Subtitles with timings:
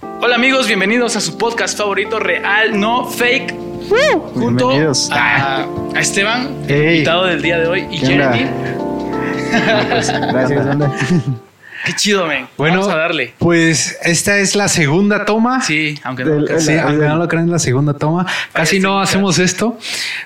[0.00, 3.54] Hola amigos, bienvenidos a su podcast favorito Real No Fake.
[4.34, 5.10] junto bienvenidos.
[5.12, 6.92] a, a Esteban, el Hey.
[6.96, 8.06] invitado del día de hoy, y ¿Qué?
[8.06, 8.46] Jeremy.
[9.90, 10.92] Pues, gracias, banda.
[11.86, 12.48] Qué chido, men.
[12.58, 13.34] Bueno, Vamos a darle.
[13.38, 15.62] pues esta es la segunda toma.
[15.62, 16.64] Sí, aunque no creas.
[16.64, 18.26] Sí, el- aunque no lo crean, es la segunda toma.
[18.52, 19.00] Casi sí, no claro.
[19.04, 19.78] hacemos esto,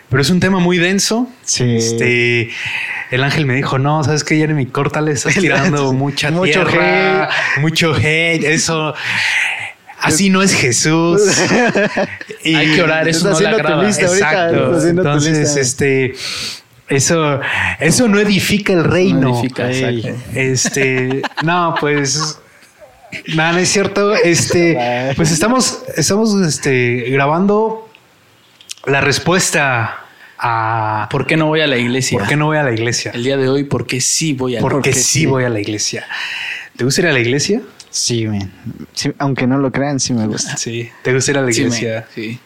[0.09, 1.29] pero es un tema muy denso.
[1.45, 1.77] Sí.
[1.77, 2.51] Este,
[3.11, 7.29] el ángel me dijo, no, sabes que Jeremy, córtale, estás tirando mucha Mucho tierra,
[7.61, 8.95] mucho hate, eso.
[10.03, 11.21] Así no es Jesús.
[12.45, 13.89] Y- Hay que orar, eso no le agrada.
[13.89, 14.87] Exacto.
[14.89, 16.15] Entonces, este,
[16.89, 17.41] eso,
[17.81, 19.39] eso no edifica el reino.
[19.39, 20.23] edifica, Ey, exacto.
[20.35, 22.39] Este, no, pues,
[23.35, 24.15] nada, no es cierto.
[24.15, 27.89] Este, pues estamos, estamos, este, grabando
[28.87, 29.99] la respuesta
[30.45, 32.19] a ¿Por qué no voy a la iglesia?
[32.19, 33.13] por qué no voy a la iglesia.
[33.15, 35.27] El día de hoy, ¿por qué sí voy a la Porque Porque sí sí.
[35.27, 36.05] voy a la iglesia.
[36.77, 37.61] ¿Te gusta ir a la iglesia?
[37.93, 38.51] Sí, man.
[38.95, 40.57] Sí, aunque no lo crean, sí me gusta.
[40.57, 40.91] Sí.
[41.03, 41.95] ¿Te gusta ir a la Sí, iglesia?
[41.95, 42.41] men, sí.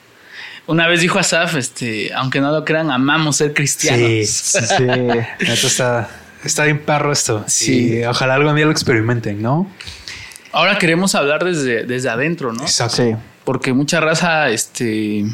[0.66, 4.28] Una vez dijo Asaf, este, aunque no lo crean, amamos ser cristianos.
[4.28, 4.82] Sí.
[4.84, 6.10] Neta, está,
[6.44, 7.44] está bien perro esto.
[7.46, 7.98] Sí.
[8.00, 9.70] Y ojalá algún día lo experimenten, ¿no?
[10.52, 12.62] Ahora queremos hablar desde, desde adentro, ¿no?
[12.62, 12.96] Exacto.
[12.96, 13.14] Sí.
[13.44, 15.24] Porque mucha raza, este,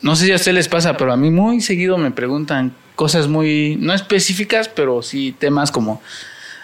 [0.00, 3.28] no sé si a ustedes les pasa, pero a mí muy seguido me preguntan cosas
[3.28, 6.00] muy, no específicas, pero sí temas como,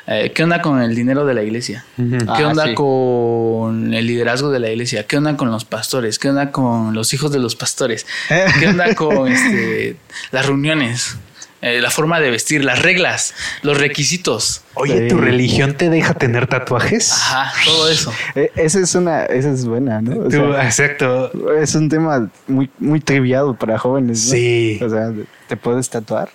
[0.06, 1.84] eh, ¿qué onda con el dinero de la iglesia?
[1.96, 2.74] ¿Qué Ah, onda sí.
[2.74, 5.06] con el liderazgo de la iglesia?
[5.06, 6.18] ¿Qué onda con los pastores?
[6.18, 8.06] ¿Qué onda con los hijos de los pastores?
[8.28, 9.96] ¿Qué onda con este,
[10.30, 11.16] las reuniones?
[11.62, 14.60] Eh, la forma de vestir, las reglas, los requisitos.
[14.74, 15.08] Oye, Sí.
[15.08, 17.10] ¿tu religión te deja tener tatuajes?
[17.12, 18.12] Ajá, todo eso.
[18.34, 20.20] Eh, esa es una, esa es buena, ¿no?
[20.20, 21.32] O Tú- sea, exacto.
[21.56, 24.32] es un tema muy, muy triviado para jóvenes, ¿no?
[24.32, 24.78] Sí.
[24.84, 25.10] O sea,
[25.48, 26.28] te puedes tatuar.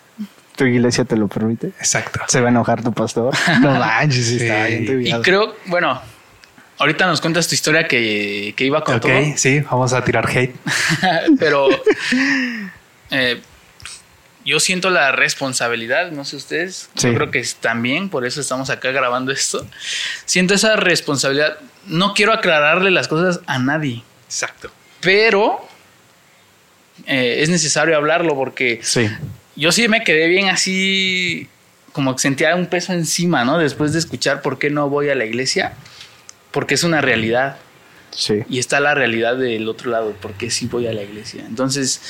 [0.62, 1.68] Tu iglesia te lo permite.
[1.80, 2.20] Exacto.
[2.28, 3.34] Se va a enojar tu pastor.
[3.62, 4.36] No manches, Sí.
[4.36, 5.22] está bien Y triviado.
[5.24, 6.00] creo, bueno,
[6.78, 9.12] ahorita nos cuentas tu historia que, que iba con Ok, todo.
[9.38, 10.54] sí, vamos a tirar hate.
[11.40, 11.68] Pero
[13.10, 13.42] eh,
[14.46, 18.92] yo siento la responsabilidad, no sé ustedes, yo creo que también, por eso estamos acá
[18.92, 19.66] grabando esto.
[20.26, 21.58] Siento esa responsabilidad.
[21.88, 24.70] No quiero aclararle las cosas a nadie, Exacto.
[25.00, 25.68] pero
[27.08, 29.10] eh, es necesario hablarlo porque Sí.
[29.62, 31.48] Yo sí me quedé bien así,
[31.92, 33.60] como que sentía un peso encima, ¿no?
[33.60, 35.74] Después de escuchar por qué no voy a la iglesia,
[36.50, 37.58] porque es una realidad.
[38.10, 38.40] Sí.
[38.50, 41.46] Y está la realidad del otro lado, porque sí voy a la iglesia.
[41.48, 42.02] Entonces,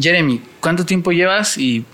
[0.00, 1.84] Jeremy, ¿cuánto tiempo llevas y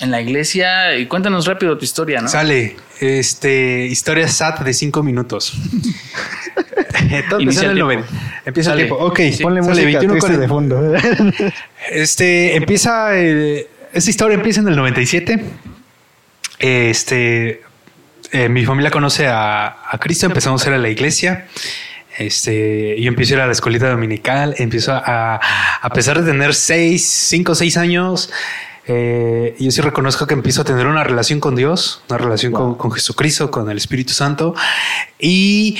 [0.00, 0.96] en la iglesia?
[0.96, 2.28] Y cuéntanos rápido tu historia, ¿no?
[2.28, 5.52] Sale, este, historia SAT de cinco minutos.
[7.38, 8.04] Empieza el el
[8.46, 8.96] Empieza el tiempo.
[8.96, 9.42] Ok, Sí.
[9.42, 10.94] Ponle música 21, triste de fondo.
[11.90, 13.18] Este empieza.
[13.18, 15.44] eh, esta historia empieza en el 97.
[16.58, 17.62] Este.
[18.30, 21.46] eh, mi familia conoce a, a Cristo, empezamos a ir a la iglesia.
[22.18, 25.40] Este, yo empiezo a ir a la escuelita dominical, empiezo a,
[25.80, 28.30] a pesar de tener seis, cinco, seis años,
[28.86, 32.74] eh, yo sí reconozco que empiezo a tener una relación con Dios, una relación con,
[32.74, 34.54] con Jesucristo, con el Espíritu Santo.
[35.18, 35.78] Y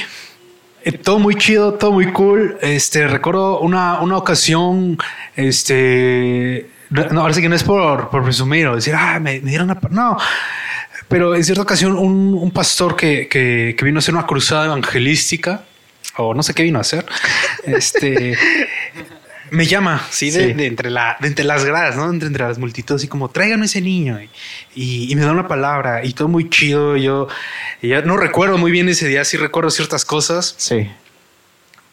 [0.85, 2.59] eh, todo muy chido, todo muy cool.
[2.61, 4.99] Este, recuerdo una, una ocasión,
[5.37, 6.71] este,
[7.11, 9.71] no, ahora sí que no es por, por presumir o decir, ah, me, me dieron
[9.71, 10.17] una, no,
[11.09, 14.67] pero en cierta ocasión un, un pastor que, que, que vino a hacer una cruzada
[14.67, 15.65] evangelística,
[16.17, 17.05] o no sé qué vino a hacer,
[17.65, 18.37] este,
[19.51, 20.53] me llama, sí, de, Sí.
[20.55, 22.11] de entre, la, de entre las gradas, ¿no?
[22.11, 24.19] Entre, entre las multitudes, y como, tráiganme ese niño.
[24.21, 24.31] Y,
[24.75, 26.97] y- y me da una palabra y todo muy chido.
[26.97, 27.29] Yo,
[27.83, 30.91] ya no recuerdo muy bien ese día, sí recuerdo ciertas cosas, Sí.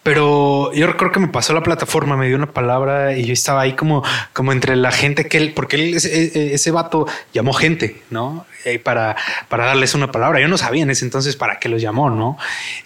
[0.03, 3.61] Pero yo recuerdo que me pasó la plataforma, me dio una palabra y yo estaba
[3.61, 8.01] ahí como, como entre la gente que él, porque él, ese, ese vato llamó gente,
[8.09, 8.45] ¿no?
[8.83, 9.17] Para,
[9.49, 10.39] para darles una palabra.
[10.39, 12.37] Yo no sabía en ese entonces para qué los llamó, ¿no?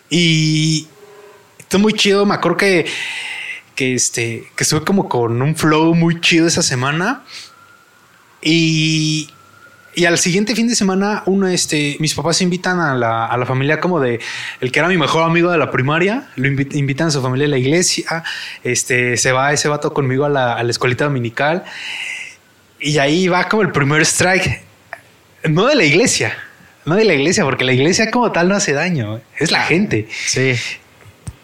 [0.10, 0.88] Y
[1.60, 2.86] esto muy chido, me acuerdo que,
[3.76, 7.24] que, este, que estuve como con un flow muy chido esa semana
[8.42, 9.30] y,
[9.96, 13.46] y al siguiente fin de semana, uno, este, mis papás invitan a la, a la
[13.46, 14.20] familia como de
[14.62, 17.48] el que era mi mejor amigo de la primaria, lo invi- invitan a su familia
[17.48, 18.24] a la iglesia,
[18.64, 21.64] este, se va ese vato conmigo a la, a la escuelita dominical
[22.80, 24.62] y ahí va como el primer strike,
[25.50, 26.38] no de la iglesia,
[26.86, 30.08] no de la iglesia, porque la iglesia como tal no hace daño, es la gente,
[30.26, 30.54] Sí.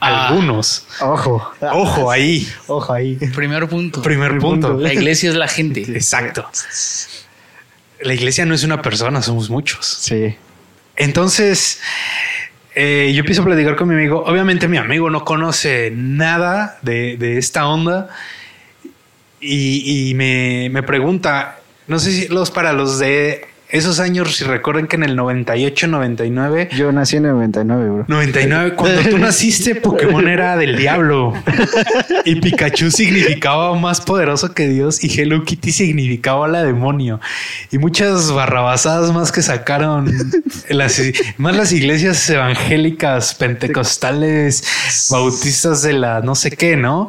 [0.02, 0.30] Ah.
[0.30, 0.88] algunos.
[1.02, 1.52] Ojo.
[1.60, 3.16] Ojo ahí, Ojo ahí.
[3.36, 4.02] Primer punto.
[4.02, 4.68] primer Primer punto.
[4.70, 4.82] punto.
[4.82, 5.82] La iglesia es la gente.
[5.82, 6.48] Exacto.
[8.02, 9.86] La iglesia no es una persona, somos muchos.
[9.86, 10.36] Sí.
[10.96, 11.82] Entonces,
[12.76, 14.24] eh, yo empiezo a platicar con mi amigo.
[14.26, 18.10] Obviamente mi amigo no conoce nada de, de esta onda
[19.42, 24.46] y, y me, me pregunta, no sé si los para los de Esos años, si
[24.46, 26.70] recuerden que en el 98, 99.
[26.76, 28.06] Yo nací en el 99, bro.
[28.08, 31.34] 99, cuando tú naciste, Pokémon era del diablo.
[32.26, 37.20] Y Pikachu significaba más poderoso que Dios y Hello Kitty significaba la demonio.
[37.72, 40.12] Y muchas barrabasadas más que sacaron
[40.70, 41.00] las,
[41.38, 44.64] más las iglesias evangélicas, pentecostales,
[45.12, 47.08] bautistas de la no sé qué, ¿no?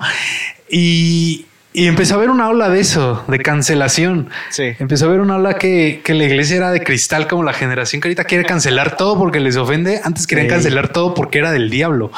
[0.68, 4.28] Y, y empezó a haber una ola de eso, de cancelación.
[4.50, 4.72] Sí.
[4.80, 8.00] Empezó a haber una ola que, que la iglesia era de cristal, como la generación
[8.02, 10.00] que ahorita quiere cancelar todo porque les ofende.
[10.02, 10.54] Antes querían Sí.
[10.54, 12.10] cancelar todo porque era del diablo.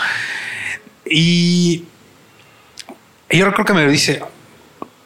[1.04, 1.84] Y,
[3.30, 4.22] y yo creo que me dice,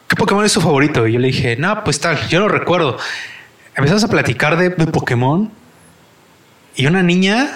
[0.07, 1.07] ¿qué Pokémon es tu favorito?
[1.07, 2.97] Y yo le dije, no, pues tal, yo lo recuerdo.
[3.75, 5.51] Empezamos a platicar de, de Pokémon
[6.75, 7.49] y una niña,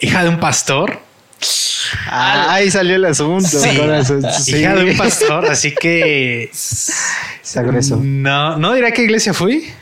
[0.00, 1.00] hija de un pastor,
[2.06, 3.48] Ah, ahí salió el asunto.
[3.48, 3.80] Sí.
[4.42, 4.56] Sí.
[4.56, 6.50] hija de un pastor, así que
[7.42, 8.00] Sagreso.
[8.02, 9.72] No, no diré a qué iglesia fui.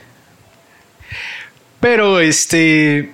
[1.79, 3.11] Pero este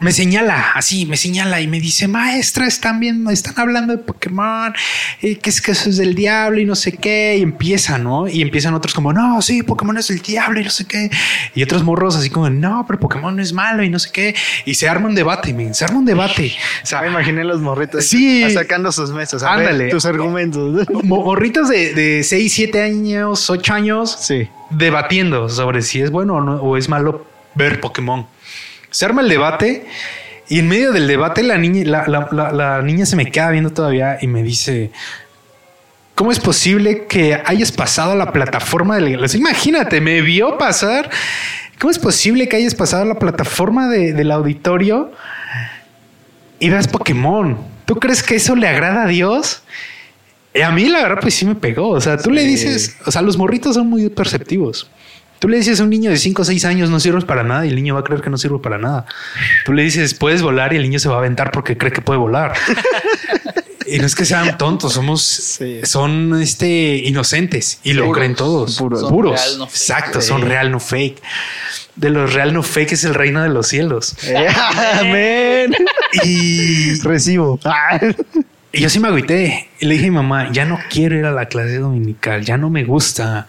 [0.00, 4.72] me señala, así me señala y me dice, maestra, están viendo, están hablando de Pokémon,
[5.20, 7.36] y que es que eso es del diablo y no sé qué.
[7.38, 8.26] Y empieza, ¿no?
[8.26, 11.10] Y empiezan otros como, no, sí, Pokémon es del diablo y no sé qué.
[11.54, 14.34] Y otros morros así como, no, pero Pokémon no es malo y no sé qué.
[14.64, 16.52] Y se arma un debate, se arma un debate.
[16.82, 18.50] O sea, Me imaginé los morritos Sí.
[18.50, 19.42] sacando sus mesas.
[19.42, 19.90] A ver, Ándale.
[19.90, 20.88] tus argumentos.
[21.04, 24.48] mo- morritos de, de 6, 7 años, 8 años, Sí.
[24.70, 28.26] debatiendo sobre si es bueno o, no- o es malo ver Pokémon.
[28.90, 29.86] Se arma el debate
[30.48, 33.50] y en medio del debate la niña, la, la- la- la niña se me queda
[33.50, 34.90] viendo todavía y me dice,
[36.14, 39.38] ¿cómo es posible que hayas pasado a la plataforma de la iglesia?
[39.38, 41.08] Imagínate, me vio pasar.
[41.78, 45.12] ¿Cómo es posible que hayas pasado a la plataforma de- del auditorio
[46.58, 47.56] y veas Pokémon?
[47.86, 49.62] ¿Tú crees que eso le agrada a Dios?
[50.52, 51.88] Y a mí la verdad pues sí me pegó.
[51.90, 54.90] O sea, tú le dices, o sea, los morritos son muy perceptivos.
[55.40, 57.66] Tú le dices a un niño de 5 o 6 años no sirves para nada
[57.66, 59.06] y el niño va a creer que no sirve para nada.
[59.64, 62.02] Tú le dices puedes volar y el niño se va a aventar porque cree que
[62.02, 62.52] puede volar.
[63.86, 65.80] y no es que sean tontos, somos, Sí.
[65.82, 68.76] son este, inocentes y lo creen todos.
[68.76, 69.00] Puros.
[69.00, 69.32] Son Puros.
[69.40, 69.76] real, no fake.
[69.80, 70.28] Exacto, Sí.
[70.28, 71.22] son real, no fake.
[71.96, 74.16] De los real, no fake es el reino de los cielos.
[74.24, 74.46] Eh,
[75.00, 75.74] Amén.
[76.22, 77.58] Y Recibo.
[78.72, 79.68] Y yo sí me agüité.
[79.80, 82.56] Y le dije a mi mamá, ya no quiero ir a la clase dominical, ya
[82.56, 83.48] no me gusta.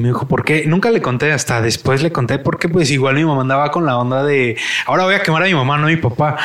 [0.00, 0.64] Me dijo, ¿por qué?
[0.66, 3.96] Nunca le conté, hasta después le conté, porque pues igual mi mamá andaba con la
[3.98, 4.56] onda de,
[4.86, 6.36] ahora voy a quemar a mi mamá, no a mi papá.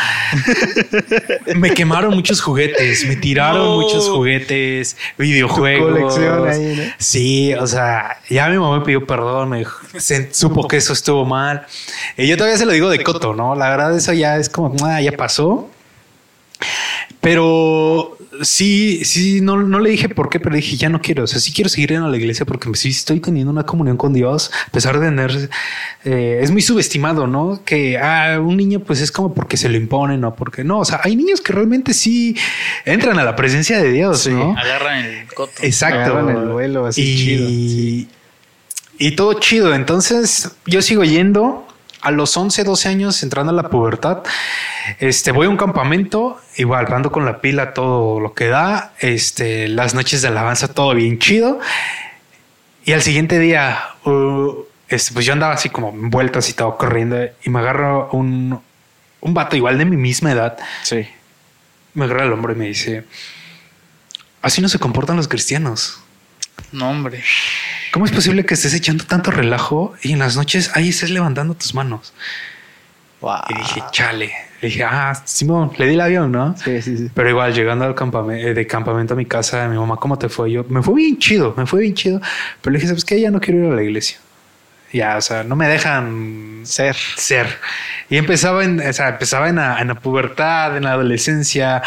[1.56, 3.76] me quemaron muchos juguetes, me tiraron No.
[3.82, 5.92] muchos juguetes, videojuegos.
[5.92, 6.84] colección ahí, ¿no?
[6.98, 10.94] Sí, o sea, ya mi mamá me pidió perdón, me dijo, se- supo que eso
[10.94, 11.66] estuvo mal.
[12.18, 13.56] Y yo todavía se lo digo de coto, ¿no?
[13.56, 15.70] La verdad, eso ya es como, ah, ya pasó.
[17.22, 21.24] Pero sí, sí, no, no le dije por qué, pero dije, ya no quiero.
[21.24, 23.98] O sea, sí quiero seguir yendo a la iglesia porque sí estoy teniendo una comunión
[23.98, 25.50] con Dios, a pesar de tener.
[26.04, 27.62] eh, es muy subestimado, ¿no?
[27.66, 30.80] Que a un niño, pues es como porque se lo imponen o porque no.
[30.80, 32.36] O sea, hay niños que realmente sí
[32.86, 34.32] entran a la presencia de Dios, Sí.
[34.32, 34.58] ¿no?
[34.58, 35.52] Agarran el coto.
[35.62, 36.00] Exacto.
[36.18, 38.12] Agarran el vuelo así y, chido,
[38.98, 39.74] Y todo chido.
[39.74, 41.68] Entonces yo sigo yendo
[42.02, 44.24] a los 11, 12 años, entrando a la pubertad.
[45.00, 48.94] Este, voy a un campamento, igual ando con la pila todo lo que da.
[49.00, 51.60] Este, las noches de alabanza, todo bien chido.
[52.86, 54.54] Y al siguiente día, uh,
[54.88, 58.62] este, pues yo andaba así como en vueltas y todo corriendo y me agarro un,
[59.22, 61.08] un vato igual de mi misma edad Sí.
[61.96, 63.04] me agarra el hombro y me dice,
[64.44, 66.00] así no se comportan los cristianos.
[66.72, 67.24] No, hombre.
[67.96, 71.54] ¿Cómo es posible que estés echando tanto relajo y en las noches ahí estés levantando
[71.54, 72.14] tus manos?
[73.22, 73.38] Wow.
[73.48, 74.34] Y dije, chale.
[74.60, 76.58] Le dije, ah, Simón, le di el avión, ¿no?
[76.58, 77.10] Sí, sí, sí.
[77.14, 80.52] Pero igual, llegando al campamento, de campamento a mi casa, mi mamá, ¿cómo te fue?
[80.52, 82.20] Yo, me fue bien chido, me fue bien chido.
[82.62, 83.22] Pero le dije, ¿sabes qué?
[83.22, 84.18] Ya no quiero ir a la iglesia.
[84.92, 86.98] Ya, o sea, no me dejan Ser.
[87.16, 87.48] ser.
[88.08, 91.82] Y empezaba en, o sea, empezaba en la, en la pubertad, en la adolescencia,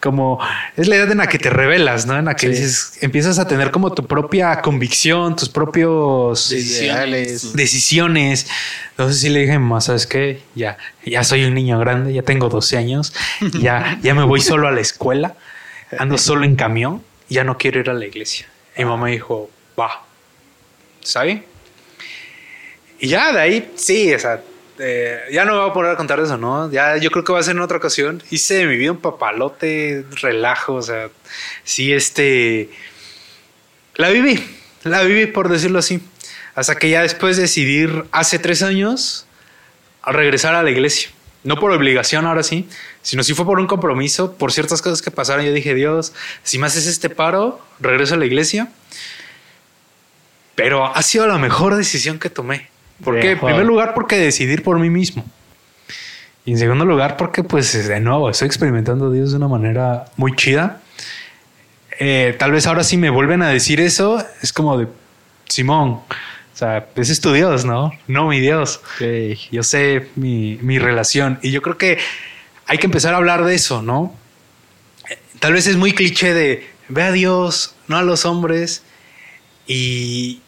[0.00, 0.40] como
[0.76, 2.18] es la edad en la que te revelas, ¿no?
[2.18, 2.52] En la que Sí.
[2.52, 7.52] dices, empiezas a tener como tu propia convicción, tus propios Decisiones.
[7.54, 8.48] decisiones.
[8.90, 10.42] Entonces sí le dije, mamá, ¿sabes qué?
[10.56, 13.12] Ya, ya soy un niño grande, ya tengo 12 años,
[13.60, 15.36] ya, ya me voy solo a la escuela,
[15.98, 18.46] ando solo en camión, ya no quiero ir a la iglesia.
[18.76, 19.48] Y mamá dijo,
[19.78, 20.02] va,
[21.00, 21.44] ¿está bien?
[22.98, 24.40] Y ya de ahí, sí, o sea,
[24.80, 26.70] eh, ya no me voy a poner a contar eso, ¿no?
[26.70, 28.22] Ya yo creo que va a ser en otra ocasión.
[28.30, 31.10] Hice de mi vida un papalote, relajo, o sea,
[31.64, 32.70] sí, este...
[33.96, 34.42] La viví,
[34.84, 36.00] la viví por decirlo así.
[36.54, 39.26] Hasta que ya después decidí hace tres años
[40.06, 41.10] regresar a la iglesia.
[41.42, 42.68] No por obligación ahora sí,
[43.02, 45.44] sino si fue por un compromiso, por ciertas cosas que pasaron.
[45.44, 48.70] Yo dije, Dios, si me haces este paro, regreso a la iglesia.
[50.54, 52.69] Pero ha sido la mejor decisión que tomé.
[53.02, 53.32] ¿Por qué?
[53.32, 55.24] En primer lugar, porque decidir por mí mismo.
[56.44, 60.06] Y en segundo lugar, porque pues de nuevo estoy experimentando a Dios de una manera
[60.16, 60.80] muy chida.
[61.98, 64.88] Eh, tal vez ahora sí me vuelven a decir eso, es como de
[65.48, 67.92] Simón, o sea, ese es tu Dios, ¿no?
[68.06, 68.80] No mi Dios.
[69.50, 71.38] Yo sé mi, mi relación.
[71.42, 71.98] Y yo creo que
[72.66, 74.14] hay que empezar a hablar de eso, ¿no?
[75.40, 78.82] Tal vez es muy cliché de ve a Dios, no a los hombres.
[79.66, 80.40] Y,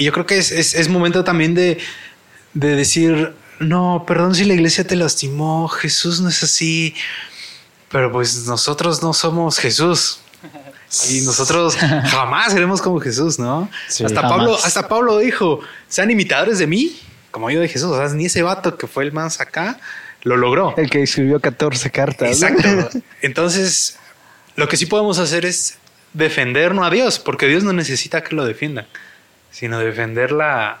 [0.00, 1.76] y yo creo que es, es, es momento también de,
[2.54, 6.94] de decir, no, perdón si la iglesia te lastimó, Jesús no es así,
[7.90, 10.20] pero pues nosotros no somos Jesús.
[11.10, 11.76] Y nosotros
[12.06, 13.68] jamás seremos como Jesús, ¿no?
[13.88, 16.98] hasta, Pablo, hasta Pablo dijo, sean imitadores de mí,
[17.30, 17.90] como yo de Jesús.
[17.90, 19.78] O sea, ni ese vato que fue el más acá
[20.22, 20.74] lo logró.
[20.78, 22.42] El que escribió 14 cartas.
[22.42, 22.98] Exacto.
[23.20, 23.98] Entonces,
[24.56, 25.76] lo que sí podemos hacer es
[26.14, 28.86] defendernos a Dios, porque Dios no necesita que lo defiendan,
[29.50, 30.78] sino defender la,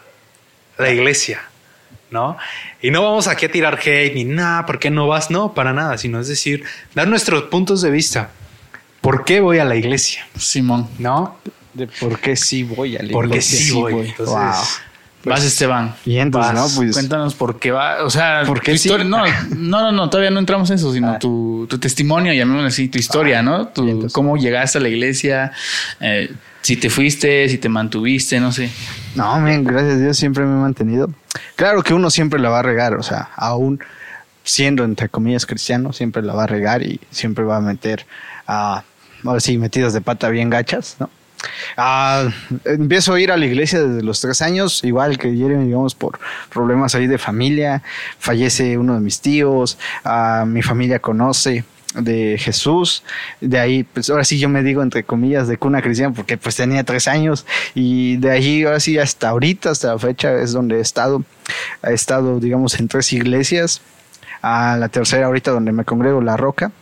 [0.78, 1.42] la iglesia.
[2.10, 2.36] ¿no?
[2.82, 5.30] Y no vamos aquí a tirar hate ni nada, ¿por qué no vas?
[5.30, 8.30] No, para nada, sino es decir, dar nuestros puntos de vista.
[9.00, 10.26] ¿Por qué voy a la iglesia?
[10.36, 10.88] Simón.
[10.98, 11.38] ¿No?
[11.72, 13.12] De por qué sí voy a la iglesia.
[13.12, 14.08] Porque sí, voy.
[14.08, 14.89] Entonces, wow.
[15.22, 15.94] Pues, Vas, Esteban.
[16.06, 16.70] Y entonces, Vas.
[16.72, 16.76] ¿no?
[16.76, 18.04] Pues, Cuéntanos por qué va.
[18.04, 18.88] O sea, ¿Por qué tu sí?
[18.88, 19.24] historia- no,
[19.54, 21.18] no, no, no, todavía no entramos en eso, sino Ah.
[21.18, 23.68] tu, tu testimonio, llamémoslo así, tu historia, ¿no?
[23.68, 25.52] Tu- entonces- cómo llegaste a la iglesia,
[26.00, 28.70] eh, si te fuiste, si te mantuviste, no sé.
[29.14, 31.10] No, men, gracias a Dios siempre me he mantenido.
[31.56, 33.80] Claro que uno siempre la va a regar, o sea, aún
[34.42, 38.06] siendo entre comillas cristiano, siempre la va a regar y siempre va a meter,
[38.46, 38.82] a
[39.24, 41.10] ahora sí, metidas de pata bien gachas, ¿no?
[41.76, 42.28] Ah,
[42.64, 46.18] empiezo a ir a la iglesia desde los tres años, igual que Jeremy, digamos, por
[46.52, 47.82] problemas ahí de familia.
[48.18, 53.02] Fallece uno de mis tíos, ah, mi familia conoce de Jesús.
[53.40, 56.56] De ahí, pues ahora sí yo me digo entre comillas de cuna cristiana porque pues
[56.56, 60.78] tenía tres años y de allí ahora sí hasta ahorita, hasta la fecha es donde
[60.78, 61.24] he estado.
[61.82, 63.80] He estado, digamos, en tres iglesias.
[64.42, 66.72] A la tercera ahorita donde me congrego, La Roca.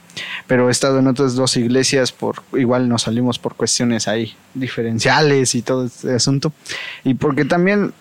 [0.46, 5.54] Pero he estado en otras dos iglesias por igual nos salimos por cuestiones ahí diferenciales
[5.54, 6.52] y todo este asunto.
[7.04, 7.92] Y porque también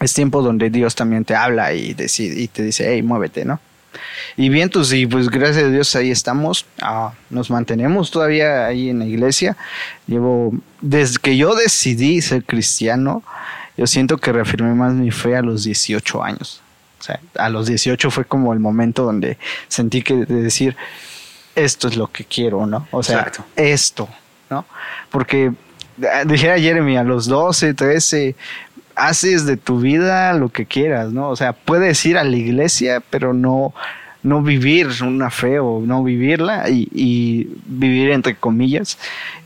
[0.00, 3.60] es tiempo donde Dios también te habla y, decide, y te dice, hey, muévete, ¿no?
[4.36, 8.88] Y bien, pues, y pues gracias a Dios ahí estamos, ah, nos mantenemos todavía ahí
[8.88, 9.56] en la iglesia.
[10.06, 13.22] Llevo, desde que yo decidí ser cristiano,
[13.76, 16.62] yo siento que reafirmé más mi fe a los 18 años.
[17.00, 19.38] O sea, a los 18 fue como el momento donde
[19.68, 20.76] sentí que de decir,
[21.54, 22.86] esto es lo que quiero, ¿no?
[22.90, 23.44] O sea, Exacto.
[23.56, 24.08] esto,
[24.48, 24.64] ¿no?
[25.10, 25.52] Porque
[26.02, 28.34] ah, dijera Jeremy, a los 12, 13,
[28.94, 31.28] haces de tu vida lo que quieras, ¿no?
[31.30, 33.74] O sea, puedes ir a la iglesia, pero no,
[34.22, 38.98] no vivir una fe o no vivirla y, y vivir entre comillas.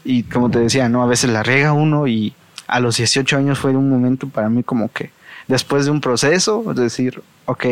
[0.04, 1.02] Y como te decía, ¿no?
[1.02, 2.34] A veces la riega uno y
[2.66, 5.11] a los 18 años fue un momento para mí como que
[5.46, 7.66] después de un proceso, es decir, ok,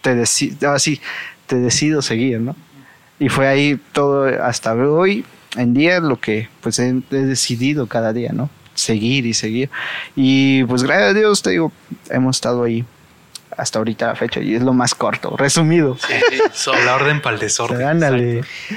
[0.00, 1.00] te decido, así,
[1.46, 2.56] te decido seguir, ¿no?
[3.18, 5.24] Y fue ahí todo hasta hoy
[5.56, 8.50] en día lo que pues he, he decidido cada día, ¿no?
[8.74, 9.70] Seguir y seguir.
[10.16, 11.72] Y pues gracias a Dios, te digo,
[12.10, 12.84] hemos estado ahí
[13.56, 15.96] hasta ahorita la fecha y es lo más corto, resumido.
[16.86, 17.86] la orden para el desorden.
[17.86, 18.38] Ándale.
[18.38, 18.74] Exacto.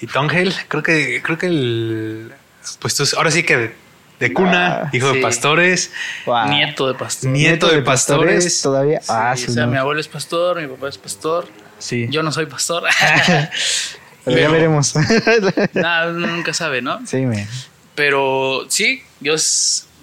[0.00, 2.32] Y tú, Ángel, creo que, creo que el.
[2.78, 3.74] Pues tú, ahora sí que de,
[4.20, 5.16] de cuna, Ah, hijo sí.
[5.16, 5.90] de pastores,
[6.26, 6.48] Wow.
[6.50, 7.30] Nieto de pastor.
[7.30, 8.60] nieto de pastores.
[8.62, 9.00] todavía.
[9.00, 9.72] Sí, ah, o sí, sea, no.
[9.72, 11.46] mi abuelo es pastor, mi papá es pastor.
[11.78, 12.06] Sí.
[12.10, 12.84] Yo no soy pastor.
[14.24, 14.94] Pero ya veremos.
[15.74, 17.04] Nada, uno nunca sabe, ¿no?
[17.06, 17.46] sí, me.
[17.94, 19.34] Pero sí, yo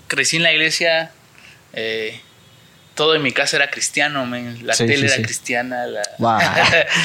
[0.07, 1.11] crecí en la iglesia.
[1.73, 2.19] eh,
[2.95, 4.65] todo en mi casa era cristiano, men.
[4.65, 5.21] La Sí, tele sí, era sí.
[5.23, 5.85] cristiana.
[5.85, 6.39] La, Wow.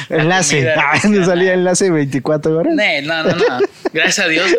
[0.08, 0.70] la enlace.
[0.70, 1.26] Ah, ¿no cristiana.
[1.26, 2.74] salía enlace 24 horas?
[2.74, 3.58] Ne, No, no, no.
[3.92, 4.50] Gracias a Dios,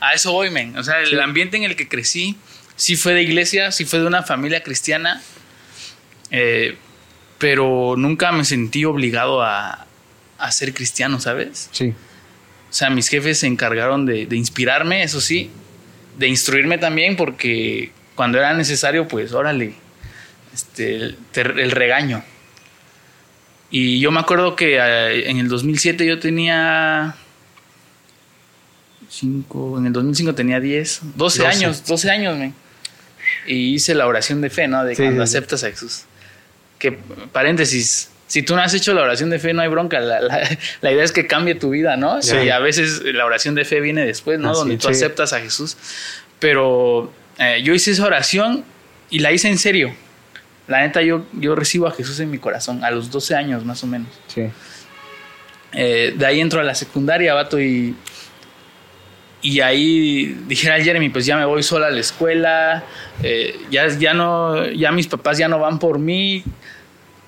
[0.00, 0.78] a eso voy, men.
[0.78, 2.36] O sea, el ambiente en el que crecí
[2.76, 5.20] sí fue de iglesia, sí fue de una familia cristiana,
[6.30, 6.76] eh,
[7.38, 9.86] pero nunca me sentí obligado a,
[10.38, 11.68] a ser cristiano, ¿sabes?
[11.72, 11.94] Sí.
[12.70, 15.50] O sea, mis jefes se encargaron de, de inspirarme, eso sí,
[16.18, 19.74] de instruirme también, porque cuando era necesario, pues órale,
[20.54, 22.22] este, te- el regaño.
[23.70, 27.14] Y yo me acuerdo que eh, en el 2007 yo tenía
[29.08, 31.46] 5, en el 2005 tenía 10, 12, 12.
[31.46, 32.54] años, 12 años, men.
[33.46, 34.84] Y hice la oración de fe, ¿no?
[34.84, 35.36] De Sí, cuando sí.
[35.36, 36.02] aceptas a Jesús.
[36.78, 36.92] Que,
[37.32, 40.00] paréntesis, si tú no has hecho la oración de fe, no hay bronca.
[40.00, 40.48] La, la-
[40.80, 42.20] la idea es que cambie tu vida, ¿no?
[42.22, 42.36] Sí.
[42.36, 44.50] Y a veces la oración de fe viene después, ¿no?
[44.50, 44.94] Así, Donde tú sí.
[44.94, 45.76] aceptas a Jesús.
[46.38, 48.64] Pero eh, yo hice esa oración
[49.10, 49.94] y la hice en serio.
[50.68, 53.82] La neta, yo, yo recibo a Jesús en mi corazón a los 12 años más
[53.84, 54.08] o menos.
[54.26, 54.42] Sí.
[55.72, 57.94] Eh, de ahí entro a la secundaria, vato, y,
[59.42, 62.82] y ahí dijera Jeremy, pues ya me voy sola a la escuela,
[63.22, 66.42] eh, ya, ya no, ya mis papás ya no van por mí.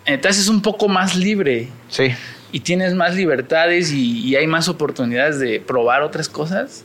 [0.08, 1.68] Entonces es un poco más libre.
[1.88, 2.14] Sí.
[2.50, 6.84] Y tienes más libertades y, hay más oportunidades de probar otras cosas.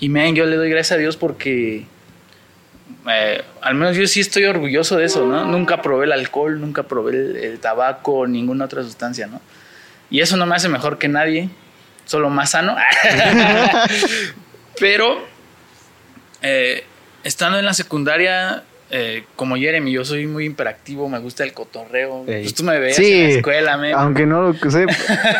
[0.00, 1.84] Y me yo le doy gracias a Dios porque
[3.08, 5.44] eh, al menos yo sí estoy orgulloso de eso, ¿no?
[5.44, 9.40] Nunca probé el alcohol, nunca probé el, el tabaco, ninguna otra sustancia, ¿no?
[10.10, 11.50] Y eso no me hace mejor que nadie,
[12.06, 12.76] solo más sano.
[14.80, 15.22] Pero
[16.40, 16.84] eh,
[17.24, 22.24] estando en la secundaria, eh, como Jeremy, yo soy muy imperactivo, me gusta el cotorreo.
[22.26, 24.84] Pues tú me veías en la escuela, Aunque no lo sé,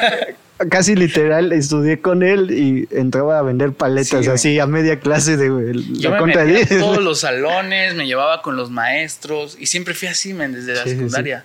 [0.70, 5.48] casi literal estudié con él y entraba a vender paletas así a media clase de
[5.92, 10.08] Yo me metía en todos los salones, me llevaba con los maestros y siempre fui
[10.08, 11.44] así, desde la secundaria.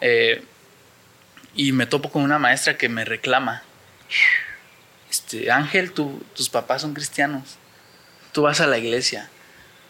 [0.00, 0.40] Eh,
[1.56, 3.64] y me topo con una maestra que me reclama.
[5.10, 7.58] Este, Ángel, tus papás son cristianos.
[8.30, 9.30] Tú vas a la iglesia.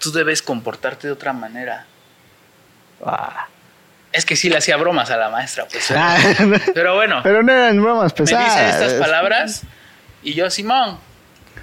[0.05, 1.87] Tú debes comportarte de otra manera.
[3.05, 3.49] Ah.
[4.13, 5.91] Es que sí le hacía bromas a la maestra, pues.
[5.91, 6.19] Ah.
[6.75, 7.21] Pero, bueno.
[7.23, 8.55] Pero no eran bromas pesadas.
[8.55, 9.63] Me dice estas palabras
[10.23, 10.99] y yo, Simón,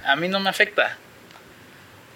[0.04, 0.98] a mí no me afecta.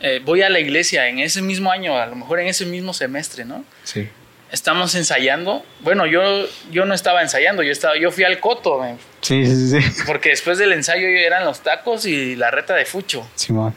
[0.01, 2.93] Eh, voy a la iglesia en ese mismo año, a lo mejor en ese mismo
[2.93, 3.65] semestre, ¿no?
[3.85, 4.11] Sí
[4.51, 5.65] estamos ensayando.
[5.81, 8.83] Bueno, yo, yo no estaba ensayando, yo, estaba, yo fui al coto.
[9.21, 10.03] Sí, sí, sí.
[10.07, 13.29] Porque después del ensayo eran los tacos y la reta de fucho.
[13.35, 13.75] Simón.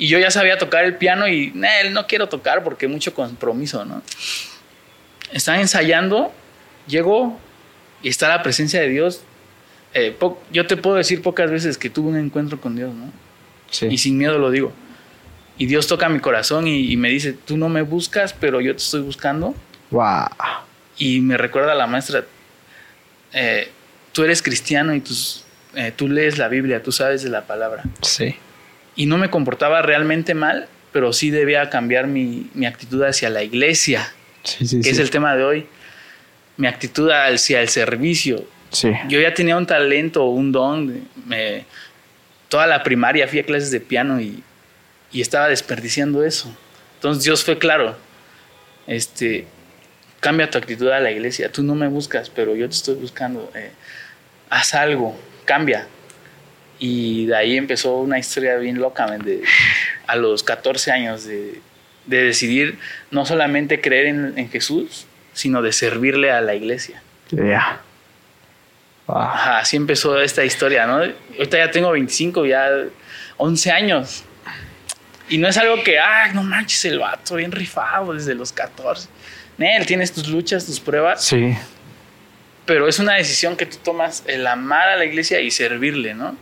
[0.00, 1.52] Y yo ya sabía tocar el piano y
[1.82, 4.02] él no quiero tocar porque mucho compromiso, ¿no?
[5.30, 6.32] Están ensayando,
[6.88, 7.38] llegó
[8.02, 9.22] y está la presencia de Dios.
[9.94, 10.16] Eh,
[10.50, 13.12] yo te puedo decir pocas veces que tuve un encuentro con Dios, ¿no?
[13.70, 13.86] Sí.
[13.88, 14.72] Y sin miedo lo digo.
[15.58, 18.72] Y Dios toca mi corazón y, y me dice, tú no me buscas, pero yo
[18.72, 19.54] te estoy buscando
[19.90, 20.28] Wow.
[20.98, 22.24] Y me recuerda la maestra,
[23.32, 23.70] eh,
[24.12, 25.02] tú eres cristiano y
[25.74, 27.82] eh, tú lees la Biblia, tú sabes de la palabra.
[28.02, 28.36] Sí.
[28.96, 34.12] Y no me comportaba realmente mal, pero sí debía cambiar mi, actitud hacia la iglesia,
[34.42, 35.66] sí, sí, que es el tema de hoy.
[36.56, 38.44] Mi actitud hacia el servicio.
[39.08, 41.08] Yo ya tenía un talento, un don.
[41.26, 41.64] Me,
[42.48, 44.42] toda la primaria fui a clases de piano y,
[45.10, 46.54] y estaba desperdiciando eso.
[46.96, 47.96] Entonces Dios fue claro.
[48.86, 49.46] Este,
[50.20, 51.50] cambia tu actitud a la iglesia.
[51.50, 53.50] Tú no me buscas, pero yo te estoy buscando.
[53.54, 53.70] Eh,
[54.50, 55.86] haz algo, cambia.
[56.80, 59.42] Y de ahí empezó una historia bien loca, de,
[60.06, 61.60] a los 14 años, de,
[62.06, 62.78] decidir
[63.12, 67.00] no solamente creer en, Jesús, sino de servirle a la iglesia.
[67.30, 67.80] Ya.
[69.06, 70.96] así empezó esta historia, ¿no?
[71.36, 72.68] Ahorita ya tengo 25, ya
[73.36, 74.24] 11 años.
[75.28, 79.08] Y no es algo que, ah, no manches, el vato bien rifado desde los 14
[79.66, 81.24] él tienes tus luchas, tus pruebas.
[81.24, 81.56] Sí.
[82.66, 86.36] Pero es una decisión que tú tomas, el amar a la iglesia y servirle, ¿no?